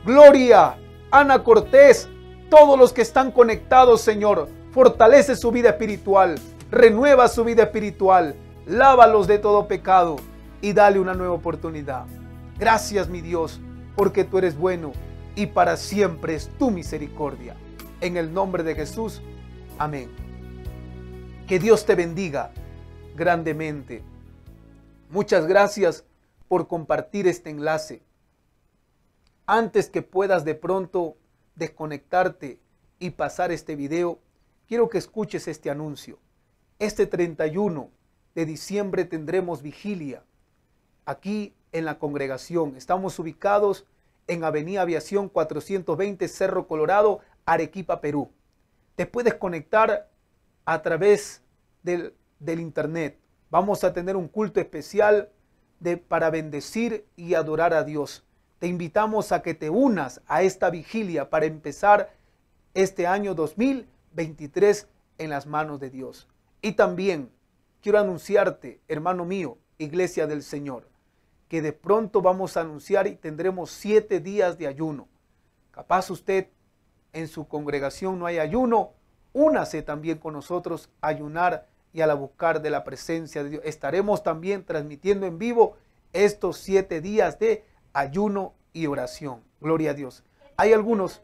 Gloria. 0.06 0.78
Ana 1.12 1.44
Cortés. 1.44 2.08
Todos 2.50 2.78
los 2.80 2.94
que 2.94 3.02
están 3.02 3.32
conectados, 3.32 4.02
Señor. 4.02 4.48
Fortalece 4.72 5.36
su 5.36 5.52
vida 5.52 5.70
espiritual. 5.70 6.36
Renueva 6.72 7.28
su 7.28 7.44
vida 7.44 7.64
espiritual. 7.64 8.36
Lávalos 8.66 9.28
de 9.28 9.40
todo 9.40 9.68
pecado 9.68 10.16
y 10.62 10.72
dale 10.72 10.98
una 10.98 11.14
nueva 11.14 11.34
oportunidad. 11.34 12.06
Gracias, 12.58 13.10
mi 13.10 13.20
Dios, 13.20 13.60
porque 13.98 14.24
tú 14.24 14.38
eres 14.38 14.58
bueno 14.58 14.94
y 15.36 15.48
para 15.48 15.76
siempre 15.76 16.36
es 16.36 16.48
tu 16.58 16.72
misericordia. 16.72 17.58
En 18.00 18.16
el 18.16 18.34
nombre 18.34 18.64
de 18.64 18.74
Jesús, 18.74 19.22
amén. 19.78 20.10
Que 21.46 21.60
Dios 21.60 21.86
te 21.86 21.96
bendiga 21.96 22.52
grandemente. 23.18 24.02
Muchas 25.10 25.46
gracias 25.46 26.06
por 26.48 26.70
compartir 26.70 27.28
este 27.28 27.50
enlace. 27.50 28.02
Antes 29.46 29.90
que 29.90 30.04
puedas 30.04 30.46
de 30.46 30.56
pronto 30.56 31.18
desconectarte 31.56 32.62
y 32.98 33.10
pasar 33.10 33.52
este 33.52 33.76
video, 33.76 34.20
quiero 34.70 34.88
que 34.88 35.00
escuches 35.00 35.50
este 35.50 35.70
anuncio. 35.70 36.18
Este 36.80 37.06
31 37.08 37.90
de 38.36 38.46
diciembre 38.46 39.06
tendremos 39.06 39.62
vigilia 39.62 40.24
aquí 41.06 41.54
en 41.72 41.86
la 41.86 42.00
congregación. 42.00 42.76
Estamos 42.76 43.18
ubicados 43.20 43.86
en 44.28 44.44
Avenida 44.44 44.82
Aviación 44.82 45.30
420 45.30 46.28
Cerro 46.28 46.68
Colorado, 46.68 47.20
Arequipa, 47.46 48.02
Perú. 48.02 48.32
Te 48.96 49.06
puedes 49.06 49.36
conectar 49.36 50.10
a 50.66 50.82
través 50.82 51.42
del, 51.84 52.14
internet. 52.46 53.20
Vamos 53.50 53.84
a 53.84 53.94
tener 53.94 54.16
un 54.16 54.28
culto 54.28 54.60
especial 54.60 55.30
de, 55.80 55.98
para 55.98 56.30
bendecir 56.30 57.06
y 57.16 57.34
adorar 57.34 57.74
a 57.74 57.84
Dios. 57.84 58.24
Te 58.60 58.68
invitamos 58.68 59.32
a 59.32 59.42
que 59.42 59.54
te 59.54 59.70
unas 59.70 60.22
a 60.28 60.44
esta 60.44 60.70
vigilia 60.70 61.30
para 61.30 61.46
empezar 61.46 62.14
este 62.74 63.06
año 63.06 63.36
2023 63.36 64.88
en 65.18 65.30
las 65.30 65.46
manos 65.46 65.80
de 65.80 65.90
Dios. 65.90 66.28
Y 66.62 66.74
también 66.74 67.30
quiero 67.84 68.00
anunciarte, 68.00 68.80
hermano 68.88 69.26
mío, 69.26 69.58
iglesia 69.78 70.26
del 70.26 70.42
Señor, 70.42 70.88
que 71.50 71.62
de 71.62 71.74
pronto 71.74 72.22
vamos 72.22 72.56
a 72.56 72.62
anunciar 72.62 73.08
y 73.08 73.16
tendremos 73.16 73.72
siete 73.72 74.22
días 74.22 74.58
de 74.58 74.68
ayuno. 74.68 75.10
Capaz 75.72 76.10
usted 76.10 76.48
en 77.12 77.28
su 77.28 77.46
congregación 77.46 78.18
no 78.18 78.26
hay 78.26 78.40
ayuno, 78.40 78.94
únase 79.34 79.82
también 79.82 80.18
con 80.18 80.34
nosotros 80.34 80.90
a 81.02 81.10
ayunar 81.10 81.68
y 81.92 82.00
a 82.00 82.08
la 82.08 82.14
buscar 82.14 82.62
de 82.62 82.70
la 82.70 82.86
presencia 82.86 83.44
de 83.44 83.50
Dios. 83.50 83.64
Estaremos 83.66 84.24
también 84.24 84.64
transmitiendo 84.64 85.26
en 85.26 85.38
vivo 85.38 85.76
estos 86.14 86.58
siete 86.58 87.02
días 87.02 87.38
de 87.38 87.66
ayuno 87.92 88.54
y 88.72 88.88
oración. 88.88 89.44
Gloria 89.60 89.92
a 89.92 89.94
Dios. 89.94 90.24
Hay 90.56 90.72
algunos, 90.72 91.22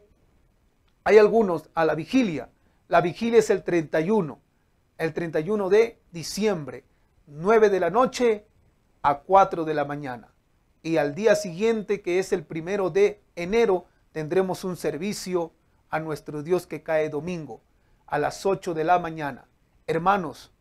hay 1.04 1.16
algunos 1.16 1.70
a 1.74 1.86
la 1.86 1.94
vigilia. 1.94 2.50
La 2.86 3.00
vigilia 3.00 3.38
es 3.38 3.48
el 3.48 3.64
31 3.64 4.38
el 5.00 5.14
31 5.14 5.70
de 5.70 5.98
diciembre, 6.12 6.84
9 7.26 7.70
de 7.70 7.80
la 7.80 7.88
noche 7.88 8.44
a 9.00 9.20
4 9.20 9.64
de 9.64 9.72
la 9.72 9.86
mañana. 9.86 10.28
Y 10.82 10.98
al 10.98 11.14
día 11.14 11.36
siguiente, 11.36 12.02
que 12.02 12.18
es 12.18 12.34
el 12.34 12.44
primero 12.44 12.90
de 12.90 13.22
enero, 13.34 13.86
tendremos 14.12 14.62
un 14.62 14.76
servicio 14.76 15.52
a 15.88 16.00
nuestro 16.00 16.42
Dios 16.42 16.66
que 16.66 16.82
cae 16.82 17.08
domingo, 17.08 17.62
a 18.06 18.18
las 18.18 18.44
8 18.44 18.74
de 18.74 18.84
la 18.84 18.98
mañana. 18.98 19.46
Hermanos, 19.86 20.52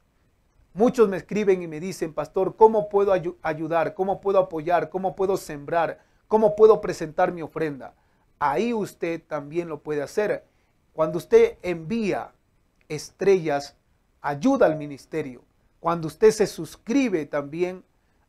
muchos 0.73 1.09
me 1.09 1.17
escriben 1.17 1.61
y 1.61 1.67
me 1.67 1.81
dicen, 1.81 2.13
pastor, 2.13 2.55
¿cómo 2.55 2.87
puedo 2.87 3.11
ayudar? 3.41 3.93
¿Cómo 3.93 4.21
puedo 4.21 4.39
apoyar? 4.39 4.89
¿Cómo 4.89 5.17
puedo 5.17 5.35
sembrar? 5.35 5.99
¿Cómo 6.29 6.55
puedo 6.55 6.79
presentar 6.79 7.33
mi 7.33 7.41
ofrenda? 7.41 7.93
Ahí 8.39 8.71
usted 8.71 9.21
también 9.21 9.67
lo 9.67 9.81
puede 9.81 10.01
hacer. 10.01 10.45
Cuando 10.93 11.17
usted 11.17 11.57
envía 11.61 12.31
estrellas 12.87 13.75
ayuda 14.21 14.65
al 14.65 14.75
ministerio. 14.75 15.43
Cuando 15.79 16.07
usted 16.07 16.31
se 16.31 16.47
suscribe 16.47 17.25
también, 17.25 17.83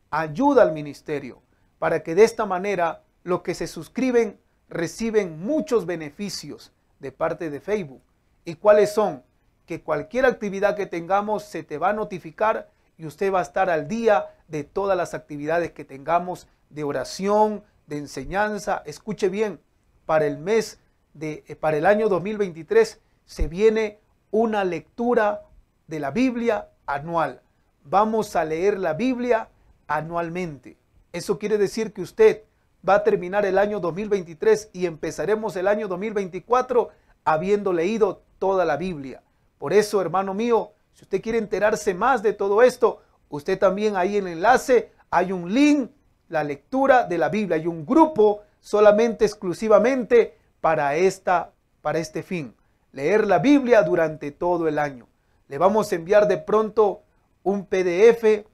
ayuda 0.09 0.63
al 0.63 0.71
ministerio, 0.71 1.41
para 1.79 2.03
que 2.03 2.15
de 2.15 2.23
esta 2.23 2.45
manera 2.45 3.03
los 3.23 3.41
que 3.41 3.53
se 3.53 3.67
suscriben 3.67 4.39
reciben 4.69 5.39
muchos 5.39 5.85
beneficios 5.85 6.71
de 6.99 7.11
parte 7.11 7.49
de 7.49 7.59
Facebook. 7.59 8.01
¿Y 8.45 8.55
cuáles 8.55 8.93
son? 8.93 9.23
Que 9.65 9.81
cualquier 9.81 10.25
actividad 10.25 10.75
que 10.75 10.85
tengamos 10.85 11.43
se 11.43 11.63
te 11.63 11.77
va 11.77 11.89
a 11.89 11.93
notificar 11.93 12.69
y 12.97 13.05
usted 13.05 13.33
va 13.33 13.39
a 13.39 13.43
estar 13.43 13.69
al 13.69 13.87
día 13.87 14.27
de 14.47 14.63
todas 14.63 14.97
las 14.97 15.13
actividades 15.13 15.71
que 15.71 15.85
tengamos 15.85 16.47
de 16.69 16.83
oración, 16.83 17.63
de 17.87 17.97
enseñanza. 17.97 18.81
Escuche 18.85 19.29
bien, 19.29 19.59
para 20.05 20.25
el 20.25 20.37
mes 20.37 20.79
de 21.13 21.57
para 21.59 21.77
el 21.77 21.85
año 21.85 22.07
2023 22.07 23.01
se 23.25 23.47
viene 23.47 23.99
una 24.31 24.63
lectura 24.63 25.43
de 25.91 25.99
la 25.99 26.09
Biblia 26.09 26.69
anual. 26.87 27.41
Vamos 27.83 28.35
a 28.35 28.45
leer 28.45 28.79
la 28.79 28.93
Biblia 28.93 29.49
anualmente. 29.87 30.77
Eso 31.11 31.37
quiere 31.37 31.57
decir 31.57 31.91
que 31.93 32.01
usted 32.01 32.43
va 32.87 32.95
a 32.95 33.03
terminar 33.03 33.45
el 33.45 33.57
año 33.57 33.79
2023 33.79 34.69
y 34.71 34.85
empezaremos 34.85 35.55
el 35.57 35.67
año 35.67 35.89
2024 35.89 36.89
habiendo 37.25 37.73
leído 37.73 38.23
toda 38.39 38.63
la 38.65 38.77
Biblia. 38.77 39.21
Por 39.59 39.73
eso, 39.73 40.01
hermano 40.01 40.33
mío, 40.33 40.71
si 40.93 41.03
usted 41.03 41.21
quiere 41.21 41.37
enterarse 41.37 41.93
más 41.93 42.23
de 42.23 42.31
todo 42.31 42.63
esto, 42.63 43.01
usted 43.27 43.59
también 43.59 43.97
ahí 43.97 44.15
en 44.15 44.27
el 44.27 44.33
enlace 44.33 44.91
hay 45.09 45.33
un 45.33 45.53
link, 45.53 45.91
la 46.29 46.45
lectura 46.45 47.03
de 47.03 47.17
la 47.17 47.27
Biblia. 47.27 47.57
Hay 47.57 47.67
un 47.67 47.85
grupo 47.85 48.43
solamente 48.61 49.25
exclusivamente 49.25 50.37
para 50.61 50.95
esta 50.95 51.51
para 51.81 51.99
este 51.99 52.23
fin, 52.23 52.55
leer 52.93 53.27
la 53.27 53.39
Biblia 53.39 53.81
durante 53.81 54.31
todo 54.31 54.67
el 54.67 54.79
año. 54.79 55.10
Le 55.51 55.57
vamos 55.57 55.91
a 55.91 55.95
enviar 55.95 56.29
de 56.29 56.37
pronto 56.37 57.01
un 57.43 57.65
PDF, 57.65 58.45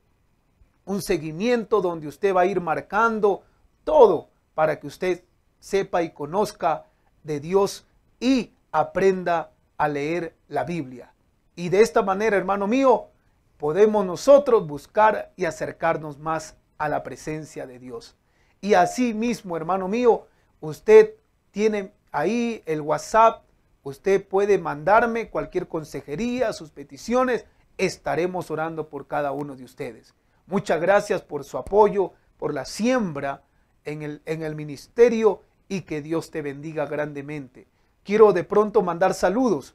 un 0.86 1.00
seguimiento 1.04 1.80
donde 1.80 2.08
usted 2.08 2.34
va 2.34 2.42
a 2.42 2.46
ir 2.48 2.60
marcando 2.60 3.44
todo 3.84 4.30
para 4.56 4.80
que 4.80 4.88
usted 4.88 5.24
sepa 5.60 6.02
y 6.02 6.10
conozca 6.10 6.86
de 7.22 7.40
Dios 7.40 7.86
y 8.20 8.52
aprenda 8.72 9.52
a 9.78 9.88
leer 9.88 10.34
la 10.48 10.64
Biblia. 10.64 11.14
Y 11.56 11.70
de 11.70 11.82
esta 11.82 12.02
manera, 12.02 12.36
hermano 12.36 12.66
mío, 12.66 13.10
podemos 13.58 14.04
nosotros 14.04 14.66
buscar 14.66 15.32
y 15.36 15.46
acercarnos 15.46 16.18
más 16.18 16.58
a 16.80 16.90
la 16.90 17.04
presencia 17.04 17.68
de 17.68 17.78
Dios. 17.78 18.16
Y 18.60 18.74
así 18.74 19.14
mismo, 19.14 19.56
hermano 19.56 19.88
mío, 19.88 20.26
usted 20.62 21.14
tiene 21.52 21.94
ahí 22.12 22.64
el 22.66 22.82
WhatsApp 22.82 23.44
Usted 23.88 24.28
puede 24.28 24.58
mandarme 24.58 25.30
cualquier 25.30 25.70
consejería, 25.70 26.52
sus 26.52 26.72
peticiones. 26.72 27.46
Estaremos 27.78 28.52
orando 28.52 28.90
por 28.90 29.08
cada 29.08 29.32
uno 29.32 29.56
de 29.56 29.64
ustedes. 29.64 30.14
Muchas 30.46 30.82
gracias 30.82 31.22
por 31.22 31.46
su 31.46 31.58
apoyo, 31.58 32.12
por 32.38 32.54
la 32.54 32.66
siembra 32.66 33.44
en 33.86 34.02
el, 34.02 34.22
en 34.26 34.44
el 34.44 34.56
ministerio 34.56 35.42
y 35.70 35.84
que 35.84 36.02
Dios 36.02 36.32
te 36.32 36.42
bendiga 36.42 36.86
grandemente. 36.86 37.66
Quiero 38.04 38.34
de 38.34 38.44
pronto 38.44 38.82
mandar 38.82 39.14
saludos. 39.14 39.74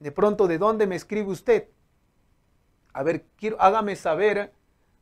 De 0.00 0.10
pronto, 0.10 0.48
¿de 0.48 0.58
dónde 0.58 0.88
me 0.88 0.96
escribe 0.96 1.30
usted? 1.30 1.68
A 2.92 3.04
ver, 3.04 3.26
hágame 3.60 3.94
saber, 3.94 4.52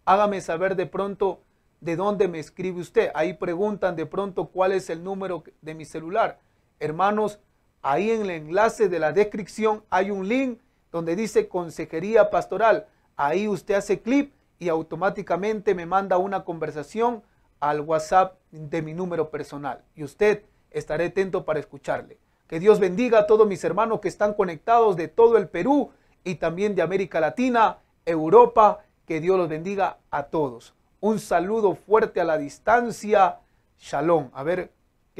hágame 0.04 0.42
saber 0.42 0.76
de 0.76 0.84
pronto 0.84 1.40
de 1.80 1.96
dónde 1.96 2.28
me 2.28 2.40
escribe 2.40 2.82
usted. 2.82 3.10
Ahí 3.14 3.32
preguntan 3.32 3.96
de 3.96 4.04
pronto 4.04 4.48
cuál 4.48 4.72
es 4.72 4.90
el 4.90 5.02
número 5.02 5.44
de 5.62 5.74
mi 5.74 5.86
celular. 5.86 6.40
Hermanos, 6.78 7.40
Ahí 7.82 8.10
en 8.10 8.22
el 8.22 8.30
enlace 8.30 8.88
de 8.88 8.98
la 8.98 9.12
descripción 9.12 9.82
hay 9.88 10.10
un 10.10 10.28
link 10.28 10.58
donde 10.92 11.16
dice 11.16 11.48
Consejería 11.48 12.30
Pastoral. 12.30 12.86
Ahí 13.16 13.48
usted 13.48 13.74
hace 13.74 14.00
clic 14.00 14.32
y 14.58 14.68
automáticamente 14.68 15.74
me 15.74 15.86
manda 15.86 16.18
una 16.18 16.44
conversación 16.44 17.22
al 17.58 17.80
WhatsApp 17.80 18.34
de 18.50 18.82
mi 18.82 18.92
número 18.92 19.30
personal. 19.30 19.82
Y 19.94 20.04
usted 20.04 20.44
estaré 20.70 21.06
atento 21.06 21.44
para 21.44 21.60
escucharle. 21.60 22.18
Que 22.46 22.60
Dios 22.60 22.80
bendiga 22.80 23.20
a 23.20 23.26
todos 23.26 23.46
mis 23.46 23.64
hermanos 23.64 24.00
que 24.00 24.08
están 24.08 24.34
conectados 24.34 24.96
de 24.96 25.08
todo 25.08 25.38
el 25.38 25.48
Perú 25.48 25.90
y 26.22 26.34
también 26.34 26.74
de 26.74 26.82
América 26.82 27.20
Latina, 27.20 27.78
Europa. 28.04 28.84
Que 29.06 29.20
Dios 29.20 29.38
los 29.38 29.48
bendiga 29.48 29.98
a 30.10 30.24
todos. 30.24 30.74
Un 31.00 31.18
saludo 31.18 31.74
fuerte 31.74 32.20
a 32.20 32.24
la 32.24 32.36
distancia. 32.36 33.38
Shalom. 33.78 34.30
A 34.34 34.42
ver, 34.42 34.70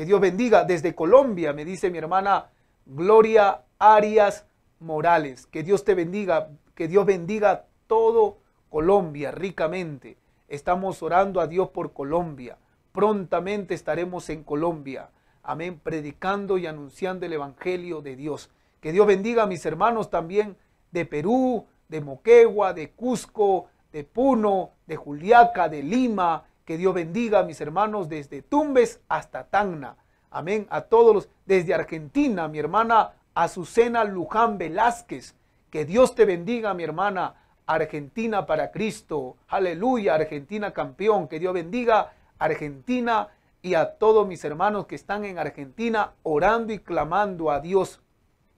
que 0.00 0.06
Dios 0.06 0.18
bendiga 0.18 0.64
desde 0.64 0.94
Colombia, 0.94 1.52
me 1.52 1.62
dice 1.62 1.90
mi 1.90 1.98
hermana 1.98 2.46
Gloria 2.86 3.64
Arias 3.78 4.46
Morales. 4.78 5.46
Que 5.46 5.62
Dios 5.62 5.84
te 5.84 5.94
bendiga, 5.94 6.48
que 6.74 6.88
Dios 6.88 7.04
bendiga 7.04 7.66
todo 7.86 8.38
Colombia 8.70 9.30
ricamente. 9.30 10.16
Estamos 10.48 11.02
orando 11.02 11.38
a 11.38 11.46
Dios 11.48 11.68
por 11.68 11.92
Colombia. 11.92 12.56
Prontamente 12.92 13.74
estaremos 13.74 14.30
en 14.30 14.42
Colombia. 14.42 15.10
Amén, 15.42 15.78
predicando 15.78 16.56
y 16.56 16.66
anunciando 16.66 17.26
el 17.26 17.34
Evangelio 17.34 18.00
de 18.00 18.16
Dios. 18.16 18.48
Que 18.80 18.92
Dios 18.92 19.06
bendiga 19.06 19.42
a 19.42 19.46
mis 19.46 19.66
hermanos 19.66 20.08
también 20.08 20.56
de 20.92 21.04
Perú, 21.04 21.66
de 21.90 22.00
Moquegua, 22.00 22.72
de 22.72 22.92
Cusco, 22.92 23.66
de 23.92 24.04
Puno, 24.04 24.70
de 24.86 24.96
Juliaca, 24.96 25.68
de 25.68 25.82
Lima, 25.82 26.44
que 26.70 26.78
Dios 26.78 26.94
bendiga 26.94 27.40
a 27.40 27.42
mis 27.42 27.60
hermanos 27.60 28.08
desde 28.08 28.42
Tumbes 28.42 29.00
hasta 29.08 29.42
Tacna. 29.42 29.96
Amén. 30.30 30.68
A 30.70 30.82
todos 30.82 31.12
los, 31.12 31.28
desde 31.44 31.74
Argentina, 31.74 32.46
mi 32.46 32.60
hermana 32.60 33.14
Azucena 33.34 34.04
Luján 34.04 34.56
Velázquez. 34.56 35.34
Que 35.68 35.84
Dios 35.84 36.14
te 36.14 36.24
bendiga, 36.24 36.72
mi 36.72 36.84
hermana 36.84 37.34
Argentina 37.66 38.46
para 38.46 38.70
Cristo. 38.70 39.36
Aleluya, 39.48 40.14
Argentina 40.14 40.72
campeón. 40.72 41.26
Que 41.26 41.40
Dios 41.40 41.52
bendiga 41.54 42.12
Argentina 42.38 43.30
y 43.62 43.74
a 43.74 43.98
todos 43.98 44.24
mis 44.28 44.44
hermanos 44.44 44.86
que 44.86 44.94
están 44.94 45.24
en 45.24 45.40
Argentina 45.40 46.12
orando 46.22 46.72
y 46.72 46.78
clamando 46.78 47.50
a 47.50 47.58
Dios. 47.58 48.00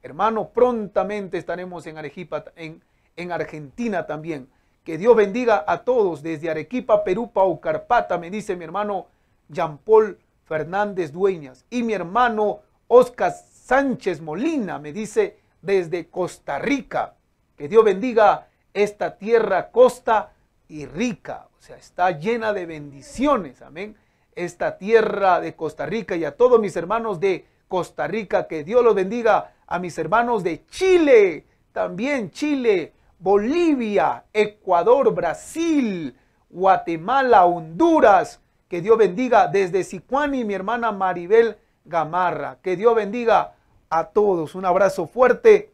Hermano, 0.02 0.50
prontamente 0.50 1.38
estaremos 1.38 1.86
en 1.86 1.96
Arequipa, 1.96 2.44
en, 2.56 2.82
en 3.16 3.32
Argentina 3.32 4.06
también. 4.06 4.48
Que 4.84 4.98
Dios 4.98 5.14
bendiga 5.14 5.64
a 5.66 5.84
todos 5.84 6.22
desde 6.22 6.50
Arequipa, 6.50 7.04
Perú, 7.04 7.30
Paucarpata, 7.32 8.18
me 8.18 8.30
dice 8.30 8.56
mi 8.56 8.64
hermano 8.64 9.06
Jean 9.48 9.78
Paul 9.78 10.18
Fernández 10.44 11.12
Dueñas. 11.12 11.64
Y 11.70 11.84
mi 11.84 11.92
hermano 11.92 12.60
Oscar 12.88 13.32
Sánchez 13.32 14.20
Molina 14.20 14.78
me 14.80 14.92
dice 14.92 15.38
desde 15.60 16.08
Costa 16.08 16.58
Rica. 16.58 17.14
Que 17.56 17.68
Dios 17.68 17.84
bendiga 17.84 18.48
esta 18.74 19.16
tierra 19.16 19.70
costa 19.70 20.32
y 20.68 20.86
rica. 20.86 21.46
O 21.58 21.62
sea, 21.62 21.76
está 21.76 22.10
llena 22.10 22.52
de 22.52 22.66
bendiciones. 22.66 23.62
Amén. 23.62 23.96
Esta 24.34 24.78
tierra 24.78 25.40
de 25.40 25.54
Costa 25.54 25.86
Rica 25.86 26.16
y 26.16 26.24
a 26.24 26.36
todos 26.36 26.60
mis 26.60 26.74
hermanos 26.76 27.20
de 27.20 27.46
Costa 27.68 28.08
Rica. 28.08 28.48
Que 28.48 28.64
Dios 28.64 28.82
los 28.82 28.94
bendiga. 28.94 29.52
A 29.66 29.78
mis 29.78 29.96
hermanos 29.96 30.42
de 30.42 30.66
Chile. 30.66 31.44
También 31.72 32.30
Chile. 32.30 32.92
Bolivia, 33.22 34.24
Ecuador, 34.32 35.14
Brasil, 35.14 36.12
Guatemala, 36.50 37.46
Honduras. 37.46 38.40
Que 38.68 38.80
Dios 38.80 38.98
bendiga 38.98 39.46
desde 39.46 39.84
Sicuani, 39.84 40.44
mi 40.44 40.54
hermana 40.54 40.90
Maribel 40.90 41.56
Gamarra. 41.84 42.58
Que 42.60 42.76
Dios 42.76 42.96
bendiga 42.96 43.54
a 43.90 44.06
todos. 44.08 44.56
Un 44.56 44.64
abrazo 44.64 45.06
fuerte 45.06 45.72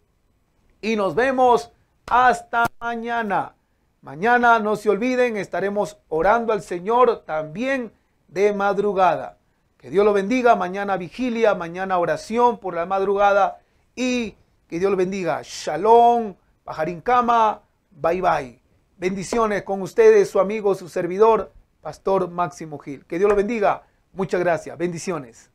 y 0.82 0.96
nos 0.96 1.14
vemos 1.14 1.72
hasta 2.06 2.66
mañana. 2.80 3.54
Mañana 4.02 4.58
no 4.58 4.76
se 4.76 4.90
olviden, 4.90 5.38
estaremos 5.38 5.96
orando 6.08 6.52
al 6.52 6.60
Señor 6.60 7.22
también 7.24 7.92
de 8.28 8.52
madrugada. 8.52 9.38
Que 9.78 9.88
Dios 9.88 10.04
lo 10.04 10.12
bendiga. 10.12 10.54
Mañana 10.54 10.98
vigilia, 10.98 11.54
mañana 11.54 11.96
oración 11.96 12.58
por 12.58 12.74
la 12.74 12.84
madrugada 12.84 13.60
y 13.96 14.34
que 14.68 14.78
Dios 14.78 14.90
lo 14.90 14.98
bendiga. 14.98 15.40
Shalom. 15.42 16.34
Pajarín 16.68 17.00
Cama, 17.00 17.62
bye 17.90 18.20
bye. 18.20 18.60
Bendiciones 18.98 19.62
con 19.62 19.80
ustedes, 19.80 20.28
su 20.28 20.38
amigo, 20.38 20.74
su 20.74 20.90
servidor, 20.90 21.50
Pastor 21.80 22.28
Máximo 22.28 22.78
Gil. 22.78 23.06
Que 23.06 23.18
Dios 23.18 23.30
lo 23.30 23.34
bendiga. 23.34 23.84
Muchas 24.12 24.38
gracias. 24.38 24.76
Bendiciones. 24.76 25.50